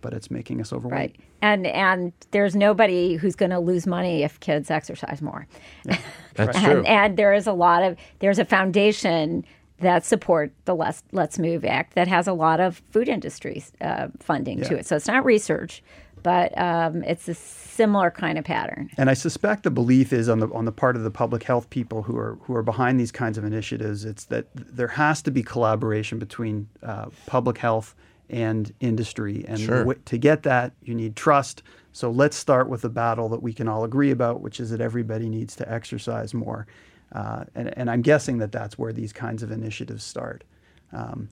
but 0.00 0.12
it's 0.14 0.30
making 0.30 0.60
us 0.60 0.72
overweight. 0.72 0.98
Right. 0.98 1.16
And 1.42 1.66
and 1.66 2.12
there's 2.30 2.56
nobody 2.56 3.16
who's 3.16 3.34
going 3.34 3.50
to 3.50 3.58
lose 3.58 3.86
money 3.86 4.22
if 4.22 4.40
kids 4.40 4.70
exercise 4.70 5.20
more. 5.20 5.46
That's 6.34 6.56
and, 6.56 6.64
true. 6.64 6.82
and 6.84 7.16
there 7.16 7.34
is 7.34 7.46
a 7.46 7.52
lot 7.52 7.82
of 7.82 7.98
there's 8.20 8.38
a 8.38 8.44
foundation 8.44 9.44
that 9.80 10.04
support 10.04 10.52
the 10.64 10.74
Let's 10.74 11.02
Let's 11.12 11.38
Move 11.38 11.64
Act 11.64 11.94
that 11.94 12.08
has 12.08 12.26
a 12.26 12.32
lot 12.32 12.60
of 12.60 12.80
food 12.90 13.08
industry 13.08 13.62
uh, 13.80 14.08
funding 14.20 14.62
to 14.62 14.78
it. 14.78 14.86
So 14.86 14.96
it's 14.96 15.08
not 15.08 15.24
research, 15.24 15.82
but 16.22 16.56
um, 16.56 17.02
it's 17.02 17.28
a 17.28 17.34
similar 17.34 18.10
kind 18.10 18.38
of 18.38 18.44
pattern. 18.44 18.90
And 18.96 19.10
I 19.10 19.14
suspect 19.14 19.64
the 19.64 19.70
belief 19.70 20.12
is 20.12 20.28
on 20.28 20.38
the 20.38 20.48
on 20.52 20.64
the 20.64 20.72
part 20.72 20.96
of 20.96 21.02
the 21.02 21.10
public 21.10 21.42
health 21.42 21.68
people 21.70 22.02
who 22.02 22.16
are 22.16 22.38
who 22.42 22.54
are 22.54 22.62
behind 22.62 22.98
these 22.98 23.12
kinds 23.12 23.36
of 23.36 23.44
initiatives. 23.44 24.04
It's 24.04 24.24
that 24.26 24.46
there 24.54 24.88
has 24.88 25.22
to 25.22 25.30
be 25.30 25.42
collaboration 25.42 26.18
between 26.18 26.68
uh, 26.82 27.06
public 27.26 27.58
health 27.58 27.94
and 28.32 28.72
industry, 28.80 29.44
and 29.46 29.60
Sure. 29.60 29.78
w- 29.80 30.00
to 30.06 30.18
get 30.18 30.42
that, 30.42 30.72
you 30.82 30.94
need 30.94 31.14
trust. 31.14 31.62
So 31.92 32.10
let's 32.10 32.36
start 32.36 32.68
with 32.68 32.84
a 32.84 32.88
battle 32.88 33.28
that 33.28 33.42
we 33.42 33.52
can 33.52 33.68
all 33.68 33.84
agree 33.84 34.10
about, 34.10 34.40
which 34.40 34.58
is 34.58 34.70
that 34.70 34.80
everybody 34.80 35.28
needs 35.28 35.54
to 35.56 35.70
exercise 35.70 36.32
more. 36.32 36.66
Uh, 37.12 37.44
and, 37.54 37.76
and 37.78 37.90
I'm 37.90 38.00
guessing 38.00 38.38
that 38.38 38.50
that's 38.50 38.78
where 38.78 38.92
these 38.92 39.12
kinds 39.12 39.42
of 39.42 39.52
initiatives 39.52 40.02
start. 40.02 40.44
Um, 40.92 41.28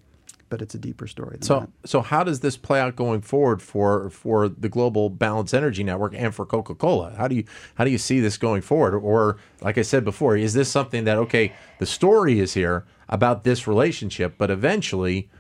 but 0.51 0.61
it's 0.61 0.75
a 0.75 0.79
deeper 0.79 1.07
story 1.07 1.37
than 1.37 1.43
So, 1.43 1.61
that. 1.61 1.89
so 1.89 2.03
how 2.03 2.25
does 2.25 2.41
this 2.41 2.57
play 2.57 2.81
out 2.81 2.97
going 2.97 3.21
forward 3.21 3.63
for 3.63 4.11
for 4.11 4.49
the 4.49 4.69
global 4.69 5.09
Balance 5.09 5.55
Energy 5.55 5.85
Network 5.85 6.13
and 6.15 6.35
for 6.35 6.45
Coca 6.45 6.75
Cola? 6.75 7.15
How 7.17 7.29
do 7.29 7.37
you 7.37 7.45
how 7.77 7.85
do 7.85 7.91
you 7.91 7.99
see 7.99 8.19
this 8.21 8.37
going 8.37 8.61
forward? 8.61 8.95
Or, 8.97 9.37
like 9.63 9.79
I 9.79 9.83
said 9.83 10.05
before, 10.05 10.37
is 10.37 10.53
this 10.53 10.69
something 10.69 11.05
that 11.05 11.17
okay, 11.19 11.53
the 11.79 11.87
story 11.87 12.41
is 12.41 12.53
here 12.55 12.85
about 13.09 13.45
this 13.45 13.67
relationship, 13.69 14.35
but 14.39 14.51
eventually, 14.51 15.31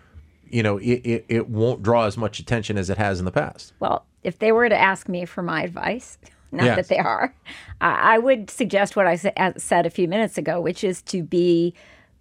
you 0.51 0.63
know, 0.63 0.79
it, 0.79 1.01
it, 1.05 1.25
it 1.29 1.49
won't 1.49 1.83
draw 1.83 2.07
as 2.07 2.17
much 2.17 2.39
attention 2.39 2.77
as 2.79 2.91
it 2.91 2.99
has 2.99 3.19
in 3.19 3.25
the 3.25 3.31
past. 3.33 3.73
Well, 3.81 4.05
if 4.23 4.39
they 4.39 4.53
were 4.53 4.69
to 4.69 4.77
ask 4.77 5.09
me 5.09 5.25
for 5.25 5.43
my 5.43 5.63
advice, 5.63 6.19
not 6.53 6.65
Yes. 6.65 6.77
that 6.77 6.89
they 6.89 6.99
are, 6.99 7.35
I 7.81 8.17
I 8.17 8.19
would 8.19 8.51
suggest 8.51 8.97
what 8.97 9.07
I 9.07 9.17
said 9.17 9.87
a 9.87 9.91
few 9.91 10.09
minutes 10.09 10.37
ago, 10.39 10.61
which 10.61 10.83
is 10.85 11.01
to 11.03 11.23
be 11.23 11.75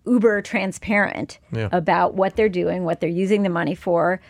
uber 0.05 0.41
transparent 0.41 1.39
Yeah. 1.51 1.69
about 1.71 2.13
what 2.15 2.35
they're 2.35 2.49
doing, 2.49 2.83
what 2.83 2.99
they're 2.99 3.09
using 3.09 3.43
the 3.43 3.49
money 3.49 3.75
for, 3.75 4.21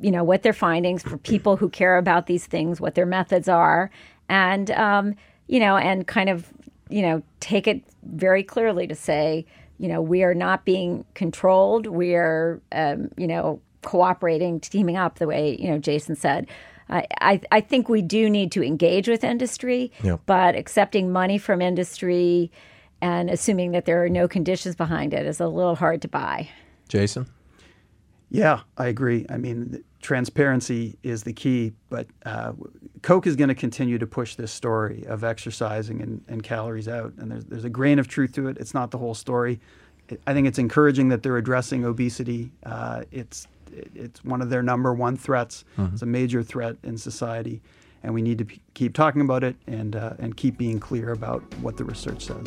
you 0.00 0.10
know, 0.10 0.24
what 0.24 0.42
their 0.42 0.52
findings 0.52 1.02
for 1.02 1.16
people 1.18 1.56
who 1.56 1.68
care 1.68 1.96
about 1.98 2.26
these 2.26 2.46
things, 2.46 2.80
what 2.80 2.94
their 2.94 3.06
methods 3.06 3.48
are, 3.48 3.90
and 4.28 4.70
um, 4.72 5.14
you 5.46 5.60
know, 5.60 5.76
and 5.76 6.06
kind 6.06 6.28
of 6.28 6.46
you 6.88 7.02
know 7.02 7.22
take 7.40 7.66
it 7.68 7.82
very 8.02 8.42
clearly 8.42 8.86
to 8.86 8.94
say, 8.94 9.44
you 9.80 9.88
know, 9.88 10.02
we 10.02 10.22
are 10.22 10.34
not 10.34 10.64
being 10.66 11.04
controlled. 11.14 11.86
We 11.86 12.14
are, 12.14 12.60
um, 12.72 13.08
you 13.16 13.26
know, 13.26 13.60
cooperating, 13.82 14.60
teaming 14.60 14.96
up 14.98 15.18
the 15.18 15.26
way 15.26 15.56
you 15.58 15.70
know 15.70 15.78
Jason 15.78 16.14
said. 16.14 16.46
I, 16.90 17.06
I, 17.20 17.40
I 17.50 17.60
think 17.60 17.88
we 17.88 18.02
do 18.02 18.28
need 18.28 18.52
to 18.52 18.62
engage 18.62 19.08
with 19.08 19.24
industry, 19.24 19.90
Yeah. 20.02 20.16
but 20.26 20.54
accepting 20.56 21.10
money 21.12 21.38
from 21.38 21.62
industry 21.62 22.50
and 23.00 23.30
assuming 23.30 23.70
that 23.72 23.86
there 23.86 24.04
are 24.04 24.08
no 24.10 24.28
conditions 24.28 24.74
behind 24.76 25.14
it 25.14 25.24
is 25.24 25.40
a 25.40 25.46
little 25.46 25.76
hard 25.76 26.02
to 26.02 26.08
buy. 26.08 26.48
Jason, 26.88 27.26
Yeah, 28.28 28.60
I 28.76 28.88
agree. 28.88 29.24
I 29.30 29.36
mean, 29.38 29.70
th- 29.70 29.84
transparency 30.00 30.98
is 31.02 31.22
the 31.22 31.32
key. 31.32 31.72
But 31.88 32.06
uh, 32.24 32.52
Coke 33.02 33.26
is 33.26 33.36
going 33.36 33.48
to 33.48 33.54
continue 33.54 33.98
to 33.98 34.06
push 34.06 34.34
this 34.34 34.52
story 34.52 35.04
of 35.06 35.24
exercising 35.24 36.00
and, 36.00 36.24
and 36.28 36.42
calories 36.42 36.88
out. 36.88 37.12
And 37.18 37.30
there's, 37.30 37.44
there's 37.44 37.64
a 37.64 37.70
grain 37.70 37.98
of 37.98 38.08
truth 38.08 38.32
to 38.34 38.48
it. 38.48 38.56
It's 38.58 38.74
not 38.74 38.90
the 38.90 38.98
whole 38.98 39.14
story. 39.14 39.60
It, 40.08 40.20
I 40.26 40.32
think 40.32 40.46
it's 40.46 40.58
encouraging 40.58 41.08
that 41.10 41.22
they're 41.22 41.36
addressing 41.36 41.84
obesity. 41.84 42.52
Uh, 42.64 43.04
it's 43.10 43.46
it's 43.94 44.24
one 44.24 44.42
of 44.42 44.50
their 44.50 44.62
number 44.62 44.92
one 44.92 45.16
threats. 45.16 45.64
Mm-hmm. 45.78 45.94
It's 45.94 46.02
a 46.02 46.06
major 46.06 46.42
threat 46.42 46.76
in 46.82 46.98
society, 46.98 47.62
and 48.02 48.12
we 48.12 48.20
need 48.20 48.38
to 48.38 48.44
p- 48.44 48.60
keep 48.74 48.94
talking 48.94 49.20
about 49.20 49.44
it 49.44 49.54
and 49.68 49.94
uh, 49.94 50.14
and 50.18 50.36
keep 50.36 50.58
being 50.58 50.80
clear 50.80 51.12
about 51.12 51.42
what 51.60 51.76
the 51.76 51.84
research 51.84 52.24
says. 52.24 52.46